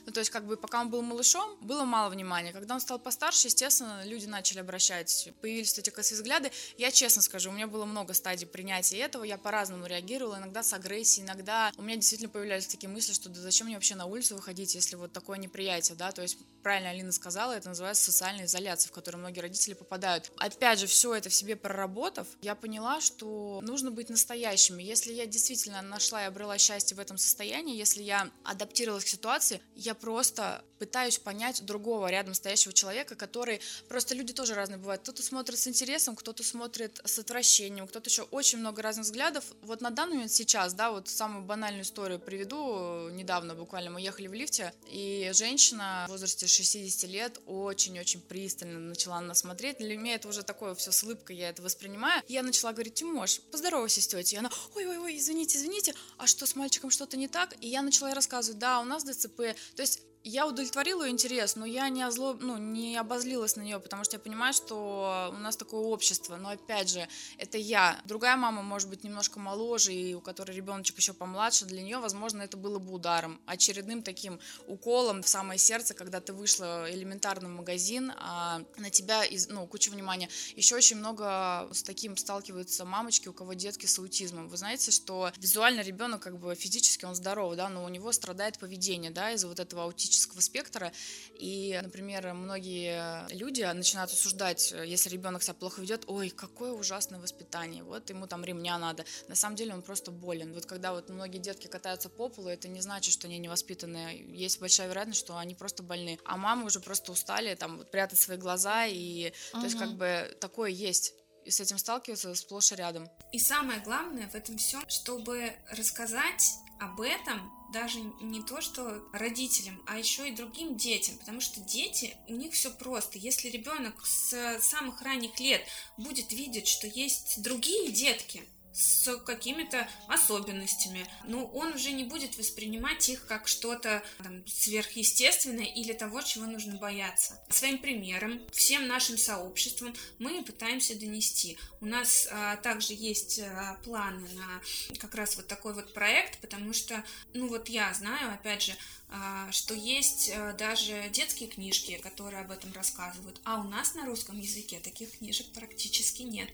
ну, 0.07 0.13
то 0.13 0.21
есть, 0.21 0.31
как 0.31 0.47
бы, 0.47 0.57
пока 0.57 0.81
он 0.81 0.91
был 0.91 1.03
малышом, 1.03 1.57
было 1.61 1.85
мало 1.85 2.11
внимания. 2.11 2.53
Когда 2.53 2.75
он 2.75 2.81
стал 2.81 2.99
постарше, 2.99 3.49
естественно, 3.49 4.03
люди 4.05 4.27
начали 4.27 4.61
обращать, 4.61 5.31
появились 5.41 5.79
эти 5.79 5.91
косые 5.91 6.17
взгляды. 6.17 6.51
Я 6.77 6.91
честно 6.91 7.23
скажу, 7.23 7.51
у 7.51 7.53
меня 7.53 7.67
было 7.67 7.85
много 7.85 8.15
стадий 8.15 8.47
принятия 8.47 8.99
этого, 8.99 9.25
я 9.25 9.39
по-разному 9.39 9.87
реагировала, 9.87 10.39
иногда 10.39 10.63
с 10.63 10.73
агрессией, 10.73 11.27
иногда 11.27 11.73
у 11.77 11.83
меня 11.83 11.97
действительно 11.97 12.31
появлялись 12.31 12.67
такие 12.67 12.89
мысли, 12.89 13.13
что 13.13 13.29
да 13.29 13.41
зачем 13.41 13.67
мне 13.67 13.77
вообще 13.77 13.95
на 13.95 14.07
улицу 14.07 14.37
выходить, 14.37 14.75
если 14.75 14.97
вот 14.97 15.13
такое 15.13 15.39
неприятие, 15.39 15.97
да, 15.97 16.13
то 16.13 16.23
есть, 16.23 16.39
правильно 16.63 16.91
Алина 16.91 17.13
сказала, 17.13 17.53
это 17.59 17.69
называется 17.69 18.05
социальная 18.05 18.47
изоляция, 18.47 18.89
в 18.89 18.93
которую 18.93 19.21
многие 19.21 19.41
родители 19.41 19.75
попадают. 19.75 20.33
Опять 20.39 20.79
же, 20.79 20.87
все 20.87 21.15
это 21.15 21.29
в 21.29 21.35
себе 21.35 21.57
проработав, 21.57 22.27
я 22.41 22.55
поняла, 22.55 23.01
что 23.01 23.61
нужно 23.63 23.91
быть 23.91 24.09
настоящими. 24.09 24.83
Если 24.83 25.13
я 25.13 25.27
действительно 25.27 25.83
нашла 25.83 26.25
и 26.25 26.27
обрела 26.27 26.59
счастье 26.59 26.97
в 26.97 27.01
этом 27.01 27.19
состоянии, 27.19 27.77
если 27.77 28.03
я 28.03 28.31
адаптировалась 28.45 29.05
к 29.05 29.09
ситуации, 29.09 29.61
я 29.75 29.95
просто 29.95 30.65
пытаюсь 30.79 31.19
понять 31.19 31.65
другого 31.65 32.09
рядом 32.09 32.35
стоящего 32.35 32.73
человека, 32.73 33.15
который... 33.17 33.61
Просто 33.89 34.15
люди 34.15 34.33
тоже 34.33 34.55
разные 34.55 34.79
бывают. 34.79 35.03
Кто-то 35.03 35.23
смотрит 35.23 35.59
с 35.59 35.67
интересом, 35.67 36.15
кто-то 36.17 36.43
смотрит 36.45 37.01
с 37.05 37.19
отвращением, 37.19 37.87
кто-то 37.89 38.09
еще 38.09 38.23
очень 38.23 38.59
много 38.59 38.83
разных 38.83 39.07
взглядов. 39.07 39.45
Вот 39.63 39.81
на 39.81 39.91
данный 39.91 40.15
момент 40.15 40.33
сейчас, 40.33 40.75
да, 40.75 40.91
вот 40.91 41.09
самую 41.09 41.45
банальную 41.45 41.83
историю 41.83 42.19
приведу. 42.21 43.09
Недавно 43.11 43.55
буквально 43.55 43.91
мы 43.91 44.01
ехали 44.01 44.29
в 44.29 44.35
лифте, 44.35 44.73
и 44.87 45.31
женщина 45.35 46.05
в 46.07 46.13
возрасте 46.13 46.47
60 46.47 47.11
лет 47.11 47.41
очень-очень 47.49 48.21
пристально 48.21 48.79
начала 48.79 49.21
на 49.21 49.35
смотреть. 49.35 49.79
Для 49.79 49.97
меня 49.97 50.15
это 50.15 50.29
уже 50.29 50.43
такое 50.43 50.75
все 50.75 50.93
с 50.93 51.03
улыбкой, 51.03 51.37
я 51.37 51.49
это 51.49 51.63
воспринимаю. 51.63 52.23
Я 52.29 52.43
начала 52.43 52.73
говорить, 52.73 52.95
Тимош, 52.95 53.41
поздоровайся 53.51 54.03
с 54.03 54.07
тетей. 54.07 54.37
И 54.37 54.39
она, 54.39 54.51
ой-ой-ой, 54.75 55.17
извините, 55.17 55.59
извините, 55.59 55.95
а 56.19 56.27
что 56.27 56.47
с 56.47 56.55
мальчиком 56.55 56.91
что-то 56.91 57.17
не 57.17 57.29
так? 57.29 57.55
И 57.61 57.69
я 57.69 57.83
начала 57.83 58.09
ей 58.09 58.15
рассказывать, 58.15 58.59
да, 58.59 58.81
у 58.81 58.85
нас 58.85 59.05
ДЦП. 59.05 59.37
То 59.75 59.83
есть 59.83 60.03
я 60.25 60.47
удовлетворила 60.47 61.05
ее 61.05 61.11
интерес, 61.11 61.57
но 61.57 61.65
я 61.65 61.89
не, 61.89 62.03
озлоб... 62.03 62.41
ну, 62.41 62.59
не 62.59 62.97
обозлилась 62.97 63.57
на 63.57 63.63
нее, 63.63 63.79
потому 63.79 64.05
что 64.05 64.17
я 64.17 64.21
понимаю, 64.21 64.53
что 64.53 65.31
у 65.33 65.39
нас 65.39 65.57
такое 65.57 65.81
общество. 65.81 66.37
Но 66.37 66.51
опять 66.51 66.91
же, 66.91 67.09
это 67.39 67.57
я. 67.57 68.01
Другая 68.05 68.37
мама, 68.37 68.63
может 68.63 68.89
быть, 68.89 69.05
немножко 69.05 69.39
моложе, 69.39 69.95
и 69.95 70.15
у 70.15 70.21
которой 70.21 70.53
ребеночек 70.53 70.99
еще 70.99 71.13
помладше, 71.13 71.65
для 71.65 71.83
нее, 71.83 71.99
возможно, 71.99 72.43
это 72.43 72.57
было 72.57 72.79
бы 72.79 72.93
ударом, 72.93 73.41
очередным 73.47 74.03
таким 74.03 74.41
уколом 74.67 75.23
в 75.23 75.29
самое 75.29 75.59
сердце, 75.59 75.95
когда 75.95 76.21
ты 76.21 76.33
вышла 76.33 76.91
элементарно 76.91 77.49
в 77.49 77.53
магазин, 77.53 78.13
а 78.17 78.61
на 78.77 78.91
тебя, 78.91 79.25
из, 79.25 79.49
ну, 79.49 79.67
куча 79.67 79.91
внимания. 79.91 80.29
Еще 80.57 80.75
очень 80.75 80.97
много 80.97 81.69
с 81.73 81.83
таким 81.83 82.17
сталкиваются 82.17 82.85
мамочки, 82.85 83.29
у 83.29 83.33
кого 83.33 83.55
детки 83.55 83.87
с 83.87 83.99
аутизмом. 83.99 84.49
Вы 84.49 84.57
знаете, 84.57 84.91
что 84.91 85.31
визуально 85.39 85.81
ребенок 85.81 86.23
как 86.23 86.39
бы 86.39 86.55
физически 86.55 87.05
он 87.05 87.15
здоров, 87.15 87.55
да, 87.55 87.69
но 87.69 87.85
у 87.85 87.89
него 87.89 88.13
страдает 88.13 88.59
поведение, 88.59 89.11
да, 89.11 89.31
из-за 89.33 89.49
вот 89.49 89.61
этого 89.61 89.85
аутизма 89.85 90.18
аутического 90.19 90.41
спектра. 90.41 90.93
И, 91.35 91.79
например, 91.83 92.33
многие 92.35 93.27
люди 93.33 93.63
начинают 93.63 94.11
осуждать, 94.11 94.73
если 94.73 95.11
ребенок 95.11 95.43
себя 95.43 95.55
плохо 95.55 95.81
ведет, 95.81 96.05
ой, 96.07 96.31
какое 96.31 96.73
ужасное 96.73 97.21
воспитание, 97.21 97.83
вот 97.83 98.11
ему 98.11 98.27
там 98.27 98.45
ремня 98.45 98.79
надо. 98.79 99.05
На 99.29 99.35
самом 99.35 99.57
деле 99.57 99.75
он 99.75 99.83
просто 99.83 100.11
болен. 100.11 100.53
Вот 100.53 100.67
когда 100.67 100.93
вот 100.93 101.09
многие 101.09 101.39
детки 101.39 101.67
катаются 101.67 102.09
по 102.09 102.29
полу, 102.29 102.49
это 102.49 102.69
не 102.69 102.81
значит, 102.81 103.13
что 103.13 103.27
они 103.27 103.39
невоспитанные. 103.39 104.25
Есть 104.35 104.61
большая 104.61 104.89
вероятность, 104.89 105.21
что 105.21 105.37
они 105.37 105.55
просто 105.55 105.83
больны. 105.83 106.19
А 106.25 106.37
мамы 106.37 106.67
уже 106.67 106.81
просто 106.81 107.13
устали 107.13 107.55
там 107.55 107.79
вот, 107.79 107.91
прятать 107.91 108.19
свои 108.19 108.37
глаза, 108.37 108.87
и 108.87 109.33
угу. 109.53 109.61
то 109.61 109.67
есть 109.67 109.79
как 109.79 109.93
бы 109.97 110.37
такое 110.41 110.71
есть 110.71 111.15
и 111.45 111.51
с 111.51 111.61
этим 111.61 111.79
сталкиваются 111.79 112.35
сплошь 112.35 112.73
и 112.73 112.75
рядом. 112.75 113.09
И 113.33 113.39
самое 113.39 113.81
главное 113.81 114.29
в 114.29 114.35
этом 114.35 114.59
всем, 114.59 114.83
чтобы 114.87 115.55
рассказать 115.71 116.45
об 116.79 117.01
этом 117.01 117.51
даже 117.73 118.01
не 118.21 118.43
то, 118.43 118.61
что 118.61 119.03
родителям, 119.13 119.83
а 119.87 119.99
еще 119.99 120.29
и 120.29 120.35
другим 120.35 120.77
детям, 120.77 121.19
потому 121.19 121.41
что 121.41 121.61
дети, 121.61 122.17
у 122.27 122.35
них 122.35 122.55
все 122.55 122.71
просто. 122.71 123.19
Если 123.19 123.49
ребенок 123.49 123.95
с 124.05 124.59
самых 124.61 125.03
ранних 125.03 125.39
лет 125.41 125.63
будет 125.97 126.33
видеть, 126.33 126.69
что 126.69 126.87
есть 126.87 127.43
другие 127.43 127.91
детки, 127.91 128.43
с 128.79 129.17
какими-то 129.19 129.89
особенностями, 130.07 131.05
но 131.25 131.45
он 131.47 131.73
уже 131.73 131.91
не 131.91 132.05
будет 132.05 132.39
воспринимать 132.39 133.09
их 133.09 133.27
как 133.27 133.49
что-то 133.49 134.05
там, 134.23 134.47
сверхъестественное 134.47 135.65
или 135.65 135.93
того, 135.93 136.23
чего 136.23 136.47
нужно 136.47 136.77
бояться. 136.77 137.43
Своим 137.51 137.79
примером, 137.79 138.41
всем 138.53 138.87
нашим 138.87 139.19
сообществом 139.19 139.95
мы 140.21 140.45
пытаемся 140.45 140.95
донести. 140.95 141.59
У 141.81 141.87
нас 141.87 142.29
а, 142.31 142.57
также 142.57 142.95
есть 142.95 143.41
а, 143.41 143.79
планы 143.85 144.29
на 144.35 144.97
как 144.99 145.17
раз 145.17 145.37
вот 145.37 145.49
такой 145.49 145.75
вот 145.75 145.93
проект, 145.93 146.39
потому 146.39 146.73
что, 146.73 147.03
ну 147.35 147.49
вот 147.49 147.69
я 147.69 147.93
знаю, 147.95 148.33
опять 148.33 148.63
же, 148.63 148.77
а, 149.11 149.51
что 149.51 149.75
есть 149.75 150.31
а, 150.33 150.53
даже 150.53 151.09
детские 151.11 151.49
книжки, 151.49 151.99
которые 151.99 152.43
об 152.43 152.53
этом 152.53 152.73
рассказывают, 152.73 153.41
а 153.43 153.61
у 153.61 153.65
нас 153.65 153.95
на 153.95 154.07
русском 154.07 154.39
языке 154.39 154.79
таких 154.79 155.19
книжек 155.19 155.47
практически 155.53 156.23
нет. 156.23 156.49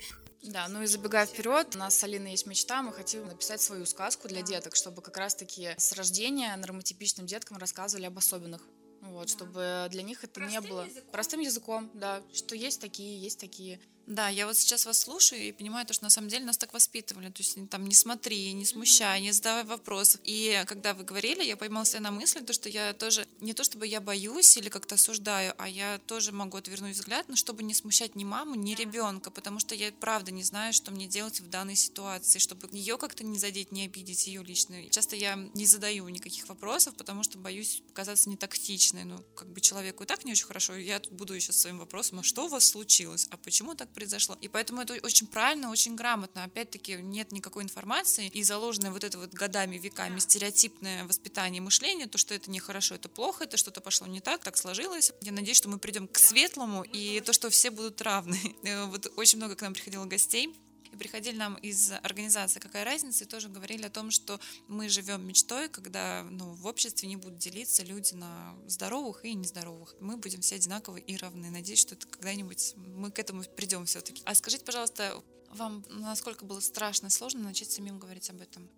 Да, 0.45 0.69
ну 0.69 0.83
и 0.83 0.87
забегая 0.87 1.27
вперед, 1.27 1.75
у 1.75 1.79
нас 1.79 1.97
с 1.97 2.05
Алиной 2.05 2.33
есть 2.33 2.47
мечта, 2.47 2.83
мы 2.83 2.93
хотим 2.93 3.27
написать 3.27 3.63
свою 3.63 3.87
сказку 3.87 4.29
для 4.29 4.43
деток, 4.43 4.77
чтобы 4.77 5.01
как 5.01 5.17
раз-таки 5.17 5.75
с 5.79 5.93
рождения 5.93 6.55
нормотипичным 6.57 7.27
деткам 7.27 7.57
рассказывали 7.57 8.07
об 8.07 8.19
особенных. 8.19 8.63
Вот, 9.01 9.27
да. 9.27 9.29
чтобы 9.29 9.87
для 9.91 10.03
них 10.03 10.25
это 10.25 10.41
простым 10.41 10.63
не 10.63 10.69
было 10.69 10.85
языком. 10.85 11.11
простым 11.13 11.41
языком, 11.41 11.91
да, 11.95 12.23
что 12.33 12.55
есть 12.55 12.81
такие, 12.81 13.21
есть 13.21 13.39
такие. 13.39 13.81
Да, 14.07 14.29
я 14.29 14.47
вот 14.47 14.57
сейчас 14.59 14.85
вас 14.85 14.99
слушаю 14.99 15.41
и 15.43 15.53
понимаю, 15.53 15.87
то, 15.87 15.95
что 15.95 16.05
на 16.05 16.11
самом 16.11 16.29
деле 16.29 16.45
нас 16.45 16.59
так 16.59 16.75
воспитывали. 16.75 17.31
То 17.31 17.43
есть 17.43 17.57
там 17.71 17.87
не 17.87 17.95
смотри, 17.95 18.53
не 18.53 18.67
смущай, 18.67 19.21
не 19.23 19.33
задавай 19.33 19.65
вопросов. 19.65 20.21
И 20.25 20.63
когда 20.67 20.93
вы 20.93 21.05
говорили, 21.05 21.43
я 21.43 21.57
поймала 21.57 21.87
себя 21.87 22.01
на 22.01 22.11
мысли, 22.11 22.41
то, 22.41 22.53
что 22.53 22.69
я 22.69 22.93
тоже, 22.93 23.27
не 23.41 23.55
то 23.55 23.65
чтобы 23.65 23.87
я 23.87 24.01
боюсь 24.03 24.57
или 24.59 24.69
как-то 24.69 24.97
осуждаю, 24.97 25.55
а 25.57 25.69
я 25.69 25.99
тоже 26.07 26.33
могу 26.33 26.59
отвернуть 26.59 26.97
взгляд, 26.97 27.29
но 27.29 27.37
чтобы 27.37 27.63
не 27.63 27.73
смущать 27.73 28.15
ни 28.15 28.25
маму, 28.25 28.55
ни 28.55 28.75
ребенка, 28.75 29.31
потому 29.31 29.59
что 29.59 29.75
я 29.75 29.91
правда 29.93 30.31
не 30.31 30.43
знаю, 30.43 30.75
что 30.75 30.91
мне 30.91 31.07
делать 31.07 31.41
в 31.41 31.49
данной 31.49 31.77
ситуации, 31.77 32.39
чтобы 32.39 32.69
ее 32.73 32.99
как-то 32.99 33.25
не 33.25 33.39
задеть, 33.39 33.73
не 33.73 33.85
обидеть 33.85 34.27
ее 34.27 34.43
лично. 34.43 34.87
Часто 34.91 35.17
я 35.17 35.37
не 35.55 35.65
задаю 35.65 36.07
никаких 36.11 36.47
вопросов, 36.49 36.95
потому 36.97 37.23
что 37.23 37.39
боюсь 37.39 37.83
показаться 37.89 38.29
не 38.29 38.37
тактичной. 38.37 39.05
Ну, 39.05 39.25
как 39.35 39.49
бы 39.49 39.63
человеку 39.63 40.03
и 40.05 40.07
так 40.07 40.25
не 40.27 40.33
очень 40.33 40.47
хорошо, 40.47 40.77
я 40.77 41.01
тут 41.01 41.13
буду 41.13 41.33
еще 41.33 41.53
своим 41.53 41.79
вопросом, 41.79 42.19
а 42.19 42.23
что 42.23 42.45
у 42.45 42.49
вас 42.49 42.67
случилось, 42.67 43.29
а 43.31 43.39
почему 43.39 43.75
так 43.75 43.94
произошло. 43.95 44.37
И 44.41 44.49
поэтому 44.49 44.83
это 44.83 44.95
очень 44.95 45.27
правильно, 45.27 45.71
очень 45.71 45.95
грамотно. 45.95 46.45
Опять-таки 46.45 46.95
нет 46.97 47.33
никакой 47.33 47.63
информации, 47.63 48.29
и 48.29 48.43
заложенное 48.43 48.91
вот 48.91 49.05
это 49.05 49.19
вот 49.19 49.33
годами, 49.33 49.77
веками 49.77 50.19
стереотипное 50.19 51.05
воспитание 51.05 51.59
и 51.59 51.61
мышление, 51.61 52.07
то, 52.07 52.19
что 52.19 52.35
это 52.35 52.51
нехорошо, 52.51 52.95
это 52.97 53.09
плохо, 53.09 53.45
это 53.45 53.57
что-то 53.57 53.81
пошло 53.81 54.07
не 54.07 54.21
так, 54.21 54.43
так 54.43 54.57
сложилось. 54.57 55.13
Я 55.23 55.33
надеюсь, 55.33 55.57
что 55.57 55.69
мы 55.69 55.79
придем 55.79 56.09
к 56.09 56.19
светлому, 56.19 56.83
и 56.83 57.21
то, 57.21 57.33
что 57.33 57.51
все 57.51 57.71
будут 57.71 58.01
равны. 58.03 58.39
Вот 58.95 59.07
очень 59.17 59.39
много 59.39 59.55
к 59.57 59.63
нам 59.63 59.73
приходило 59.73 60.05
гостей, 60.05 60.55
и 60.95 60.97
приходили 60.97 61.37
нам 61.37 61.57
из 61.57 61.93
организации 62.03 62.61
«Какая 62.61 62.85
разница?» 62.85 63.25
и 63.25 63.27
тоже 63.27 63.49
говорили 63.49 63.87
о 63.87 63.91
том, 63.91 64.11
что 64.11 64.41
мы 64.69 64.89
живем 64.89 65.27
мечтой, 65.27 65.69
когда 65.69 66.23
ну, 66.31 66.53
в 66.53 66.67
обществе 66.67 67.09
не 67.09 67.17
будут 67.17 67.39
делиться 67.39 67.83
люди 67.83 68.15
на 68.15 68.55
здоровых 68.67 69.25
и 69.25 69.35
нездоровых. 69.35 69.97
Мы 70.01 70.17
будем 70.17 70.41
все 70.41 70.55
одинаковы 70.57 71.01
и 71.01 71.17
равны. 71.17 71.51
Надеюсь, 71.51 71.81
что 71.81 71.95
это 71.95 72.07
когда-нибудь 72.07 72.75
мы 72.77 73.11
к 73.11 73.19
этому 73.19 73.43
придем 73.43 73.87
все-таки. 73.87 74.23
А 74.25 74.35
скажите, 74.35 74.65
пожалуйста, 74.65 75.23
вам 75.51 75.85
насколько 75.89 76.45
было 76.45 76.61
страшно 76.61 77.09
и 77.09 77.11
сложно 77.11 77.41
начать 77.41 77.71
самим 77.71 77.99
говорить 77.99 78.31
об 78.31 78.41
этом? 78.41 78.71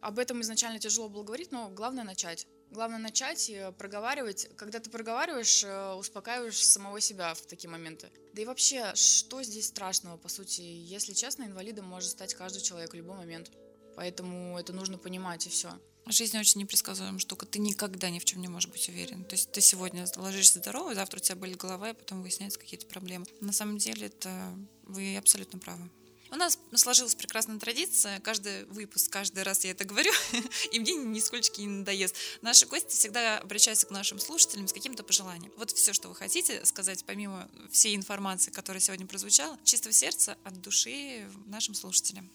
Об 0.00 0.18
этом 0.18 0.42
изначально 0.42 0.78
тяжело 0.78 1.08
было 1.08 1.22
говорить, 1.22 1.50
но 1.50 1.70
главное 1.70 2.04
начать. 2.04 2.46
Главное 2.74 2.98
начать 2.98 3.48
и 3.50 3.70
проговаривать. 3.78 4.48
Когда 4.56 4.80
ты 4.80 4.90
проговариваешь, 4.90 5.62
э, 5.62 5.92
успокаиваешь 5.92 6.58
самого 6.58 7.00
себя 7.00 7.32
в 7.34 7.42
такие 7.42 7.70
моменты. 7.70 8.10
Да 8.32 8.42
и 8.42 8.44
вообще, 8.44 8.92
что 8.96 9.44
здесь 9.44 9.68
страшного, 9.68 10.16
по 10.16 10.28
сути? 10.28 10.60
Если 10.60 11.12
честно, 11.12 11.44
инвалидом 11.44 11.84
может 11.84 12.10
стать 12.10 12.34
каждый 12.34 12.62
человек 12.62 12.90
в 12.90 12.96
любой 12.96 13.16
момент. 13.16 13.52
Поэтому 13.94 14.58
это 14.58 14.72
нужно 14.72 14.98
понимать 14.98 15.46
и 15.46 15.50
все. 15.50 15.70
Жизнь 16.06 16.36
очень 16.36 16.62
непредсказуемая 16.62 17.20
штука. 17.20 17.46
Ты 17.46 17.60
никогда 17.60 18.10
ни 18.10 18.18
в 18.18 18.24
чем 18.24 18.40
не 18.40 18.48
можешь 18.48 18.68
быть 18.68 18.88
уверен. 18.88 19.24
То 19.24 19.36
есть 19.36 19.52
ты 19.52 19.60
сегодня 19.60 20.04
ложишься 20.16 20.58
здоровый, 20.58 20.96
завтра 20.96 21.18
у 21.18 21.22
тебя 21.22 21.36
болит 21.36 21.58
голова, 21.58 21.90
и 21.90 21.94
потом 21.94 22.22
выясняются 22.22 22.58
какие-то 22.58 22.86
проблемы. 22.86 23.24
На 23.40 23.52
самом 23.52 23.78
деле 23.78 24.08
это 24.08 24.52
вы 24.82 25.16
абсолютно 25.16 25.60
правы. 25.60 25.88
У 26.34 26.36
нас 26.36 26.58
сложилась 26.74 27.14
прекрасная 27.14 27.60
традиция. 27.60 28.18
Каждый 28.18 28.64
выпуск, 28.64 29.08
каждый 29.08 29.44
раз 29.44 29.64
я 29.64 29.70
это 29.70 29.84
говорю, 29.84 30.10
и 30.72 30.80
мне 30.80 30.94
нисколько 30.94 31.60
не 31.60 31.68
надоест. 31.68 32.16
Наши 32.42 32.66
гости 32.66 32.90
всегда 32.90 33.38
обращаются 33.38 33.86
к 33.86 33.92
нашим 33.92 34.18
слушателям 34.18 34.66
с 34.66 34.72
каким-то 34.72 35.04
пожеланием. 35.04 35.52
Вот 35.56 35.70
все, 35.70 35.92
что 35.92 36.08
вы 36.08 36.16
хотите 36.16 36.64
сказать, 36.64 37.04
помимо 37.04 37.48
всей 37.70 37.94
информации, 37.94 38.50
которая 38.50 38.80
сегодня 38.80 39.06
прозвучала, 39.06 39.56
чисто 39.62 39.90
в 39.90 39.94
сердце, 39.94 40.36
от 40.42 40.60
души 40.60 41.30
нашим 41.46 41.74
слушателям. 41.74 42.28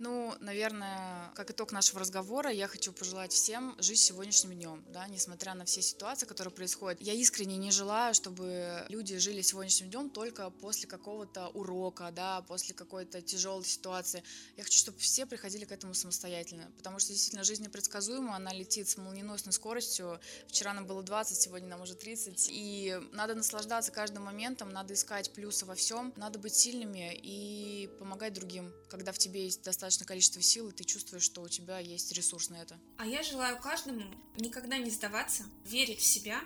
Ну, 0.00 0.34
наверное, 0.40 1.30
как 1.36 1.52
итог 1.52 1.70
нашего 1.70 2.00
разговора, 2.00 2.50
я 2.50 2.66
хочу 2.66 2.92
пожелать 2.92 3.32
всем 3.32 3.76
жить 3.78 4.00
сегодняшним 4.00 4.54
днем, 4.54 4.84
да, 4.88 5.06
несмотря 5.06 5.54
на 5.54 5.64
все 5.64 5.82
ситуации, 5.82 6.26
которые 6.26 6.52
происходят. 6.52 7.00
Я 7.00 7.12
искренне 7.12 7.56
не 7.56 7.70
желаю, 7.70 8.12
чтобы 8.12 8.84
люди 8.88 9.16
жили 9.18 9.40
сегодняшним 9.40 9.90
днем 9.90 10.10
только 10.10 10.50
после 10.50 10.88
какого-то 10.88 11.48
урока, 11.48 12.10
да, 12.10 12.42
после 12.42 12.74
какой-то 12.74 13.22
тяжелой 13.22 13.64
ситуации. 13.64 14.24
Я 14.56 14.64
хочу, 14.64 14.78
чтобы 14.78 14.98
все 14.98 15.26
приходили 15.26 15.64
к 15.64 15.70
этому 15.70 15.94
самостоятельно, 15.94 16.72
потому 16.76 16.98
что 16.98 17.12
действительно 17.12 17.44
жизнь 17.44 17.62
непредсказуема, 17.62 18.34
она 18.34 18.52
летит 18.52 18.88
с 18.88 18.96
молниеносной 18.96 19.52
скоростью. 19.52 20.18
Вчера 20.48 20.74
нам 20.74 20.86
было 20.86 21.04
20, 21.04 21.40
сегодня 21.40 21.68
нам 21.68 21.82
уже 21.82 21.94
30, 21.94 22.48
и 22.50 23.00
надо 23.12 23.36
наслаждаться 23.36 23.92
каждым 23.92 24.24
моментом, 24.24 24.70
надо 24.70 24.94
искать 24.94 25.32
плюсы 25.32 25.64
во 25.66 25.76
всем, 25.76 26.12
надо 26.16 26.40
быть 26.40 26.54
сильными 26.54 27.14
и 27.14 27.88
помогать 28.00 28.32
другим, 28.32 28.72
когда 28.88 29.12
в 29.12 29.18
тебе 29.18 29.44
есть 29.44 29.62
достаточно 29.62 29.83
достаточное 29.84 30.06
количество 30.06 30.42
сил, 30.42 30.68
и 30.68 30.72
ты 30.72 30.84
чувствуешь, 30.84 31.22
что 31.22 31.42
у 31.42 31.48
тебя 31.48 31.78
есть 31.78 32.12
ресурс 32.12 32.50
на 32.50 32.56
это. 32.56 32.78
А 32.96 33.06
я 33.06 33.22
желаю 33.22 33.58
каждому 33.60 34.02
никогда 34.38 34.78
не 34.78 34.90
сдаваться, 34.90 35.44
верить 35.64 36.00
в 36.00 36.06
себя 36.06 36.40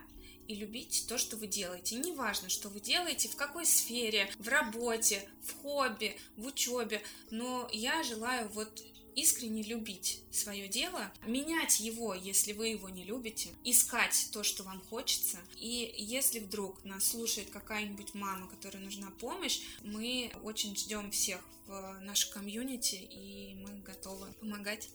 и 0.48 0.54
любить 0.54 1.06
то, 1.08 1.18
что 1.18 1.36
вы 1.36 1.46
делаете. 1.46 1.96
И 1.96 1.98
неважно, 1.98 2.48
что 2.48 2.68
вы 2.68 2.80
делаете, 2.80 3.28
в 3.28 3.36
какой 3.36 3.66
сфере, 3.66 4.30
в 4.38 4.48
работе, 4.48 5.28
в 5.42 5.62
хобби, 5.62 6.16
в 6.36 6.46
учебе, 6.46 7.02
но 7.30 7.68
я 7.72 8.02
желаю 8.02 8.48
вот 8.48 8.82
искренне 9.20 9.62
любить 9.62 10.20
свое 10.30 10.68
дело, 10.68 11.12
менять 11.26 11.80
его, 11.80 12.14
если 12.14 12.52
вы 12.52 12.68
его 12.68 12.88
не 12.88 13.04
любите, 13.04 13.50
искать 13.64 14.28
то, 14.32 14.42
что 14.42 14.62
вам 14.62 14.80
хочется. 14.88 15.38
И 15.56 15.94
если 15.98 16.38
вдруг 16.38 16.84
нас 16.84 17.08
слушает 17.08 17.50
какая-нибудь 17.50 18.14
мама, 18.14 18.48
которой 18.48 18.78
нужна 18.78 19.10
помощь, 19.10 19.60
мы 19.82 20.30
очень 20.42 20.76
ждем 20.76 21.10
всех 21.10 21.40
в 21.66 21.98
нашей 22.00 22.32
комьюнити, 22.32 22.94
и 22.94 23.54
мы 23.56 23.80
готовы 23.80 24.26
помогать. 24.40 24.88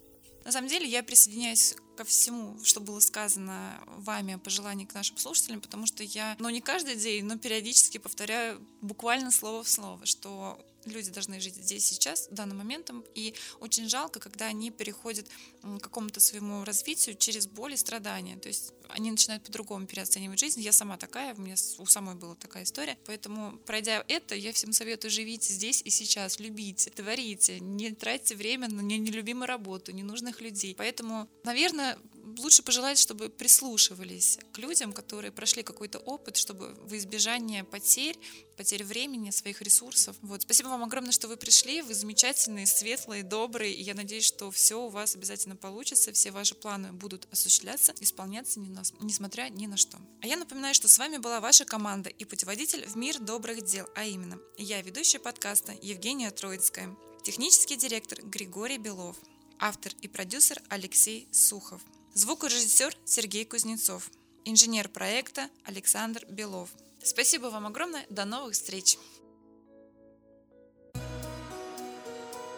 На 0.45 0.51
самом 0.51 0.67
деле 0.67 0.87
я 0.87 1.03
присоединяюсь 1.03 1.75
ко 1.95 2.03
всему, 2.03 2.61
что 2.63 2.81
было 2.81 2.99
сказано 2.99 3.81
вами, 3.87 4.35
пожеланий 4.35 4.85
к 4.85 4.93
нашим 4.93 5.17
слушателям, 5.17 5.61
потому 5.61 5.85
что 5.85 6.03
я, 6.03 6.35
ну 6.39 6.49
не 6.49 6.61
каждый 6.61 6.95
день, 6.95 7.25
но 7.25 7.37
периодически 7.37 7.97
повторяю 7.97 8.65
буквально 8.81 9.31
слово 9.31 9.63
в 9.63 9.69
слово, 9.69 10.05
что 10.05 10.59
люди 10.85 11.11
должны 11.11 11.39
жить 11.39 11.55
здесь 11.55 11.85
сейчас, 11.85 12.27
в 12.29 12.33
данный 12.33 12.55
момент, 12.55 12.91
и 13.15 13.33
очень 13.59 13.89
жалко, 13.89 14.19
когда 14.19 14.45
они 14.45 14.71
переходят 14.71 15.27
к 15.61 15.79
какому-то 15.79 16.19
своему 16.19 16.63
развитию 16.63 17.15
через 17.15 17.47
боль 17.47 17.73
и 17.73 17.77
страдания. 17.77 18.37
То 18.37 18.49
есть 18.49 18.73
они 18.93 19.11
начинают 19.11 19.43
по-другому 19.43 19.85
переоценивать 19.85 20.39
жизнь. 20.39 20.61
Я 20.61 20.71
сама 20.71 20.97
такая, 20.97 21.33
у 21.33 21.41
меня 21.41 21.55
у 21.77 21.85
самой 21.85 22.15
была 22.15 22.35
такая 22.35 22.63
история. 22.63 22.97
Поэтому, 23.05 23.57
пройдя 23.65 24.03
это, 24.07 24.35
я 24.35 24.53
всем 24.53 24.73
советую, 24.73 25.11
живите 25.11 25.53
здесь 25.53 25.81
и 25.83 25.89
сейчас, 25.89 26.39
любите, 26.39 26.89
творите, 26.91 27.59
не 27.59 27.91
тратьте 27.91 28.35
время 28.35 28.67
на 28.69 28.81
нелюбимую 28.81 29.47
работу, 29.47 29.91
ненужных 29.91 30.41
людей. 30.41 30.75
Поэтому, 30.75 31.27
наверное, 31.43 31.97
лучше 32.39 32.63
пожелать, 32.63 32.97
чтобы 32.97 33.29
прислушивались 33.29 34.39
к 34.51 34.57
людям, 34.57 34.93
которые 34.93 35.31
прошли 35.31 35.63
какой-то 35.63 35.99
опыт, 35.99 36.37
чтобы 36.37 36.73
в 36.75 36.95
избежание 36.95 37.63
потерь, 37.63 38.17
потерь 38.55 38.83
времени, 38.83 39.31
своих 39.31 39.61
ресурсов. 39.61 40.15
Вот. 40.21 40.43
Спасибо 40.43 40.67
вам 40.67 40.83
огромное, 40.83 41.11
что 41.11 41.27
вы 41.27 41.37
пришли. 41.37 41.81
Вы 41.81 41.93
замечательные, 41.93 42.65
светлые, 42.65 43.23
добрые. 43.23 43.73
Я 43.73 43.93
надеюсь, 43.93 44.25
что 44.25 44.51
все 44.51 44.81
у 44.81 44.89
вас 44.89 45.15
обязательно 45.15 45.55
получится, 45.55 46.11
все 46.13 46.31
ваши 46.31 46.55
планы 46.55 46.93
будут 46.93 47.27
осуществляться, 47.31 47.93
исполняться, 47.99 48.59
несмотря 48.99 49.49
ни 49.49 49.67
на 49.67 49.77
что. 49.77 49.97
А 50.21 50.27
я 50.27 50.35
напоминаю, 50.35 50.73
что 50.73 50.87
с 50.87 50.97
вами 50.97 51.17
была 51.17 51.39
ваша 51.39 51.65
команда 51.65 52.09
и 52.09 52.25
путеводитель 52.25 52.85
в 52.85 52.95
мир 52.95 53.19
добрых 53.19 53.63
дел, 53.63 53.87
а 53.95 54.05
именно 54.05 54.39
я, 54.57 54.81
ведущая 54.81 55.19
подкаста 55.19 55.73
Евгения 55.81 56.31
Троицкая, 56.31 56.95
технический 57.23 57.75
директор 57.75 58.21
Григорий 58.21 58.77
Белов, 58.77 59.15
автор 59.59 59.93
и 60.01 60.07
продюсер 60.07 60.61
Алексей 60.69 61.27
Сухов. 61.31 61.81
Звукорежиссер 62.13 62.95
Сергей 63.05 63.45
Кузнецов. 63.45 64.11
Инженер 64.45 64.89
проекта 64.89 65.49
Александр 65.63 66.25
Белов. 66.29 66.69
Спасибо 67.03 67.47
вам 67.47 67.65
огромное. 67.65 68.05
До 68.09 68.25
новых 68.25 68.53
встреч. 68.53 68.97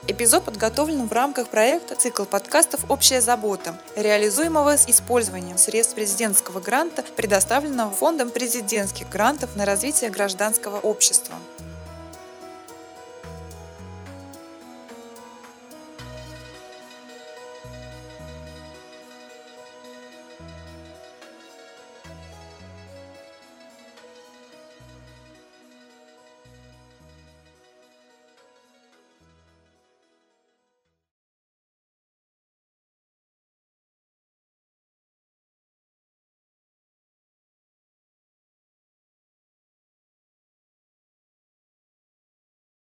Эпизод 0.07 0.43
подготовлен 0.43 1.07
в 1.07 1.13
рамках 1.13 1.47
проекта 1.47 1.95
«Цикл 1.95 2.25
подкастов 2.25 2.81
«Общая 2.89 3.21
забота», 3.21 3.75
реализуемого 3.95 4.77
с 4.77 4.87
использованием 4.87 5.57
средств 5.57 5.95
президентского 5.95 6.59
гранта, 6.59 7.03
предоставленного 7.15 7.89
Фондом 7.89 8.29
президентских 8.29 9.09
грантов 9.09 9.55
на 9.55 9.65
развитие 9.65 10.11
гражданского 10.11 10.79
общества. 10.79 11.33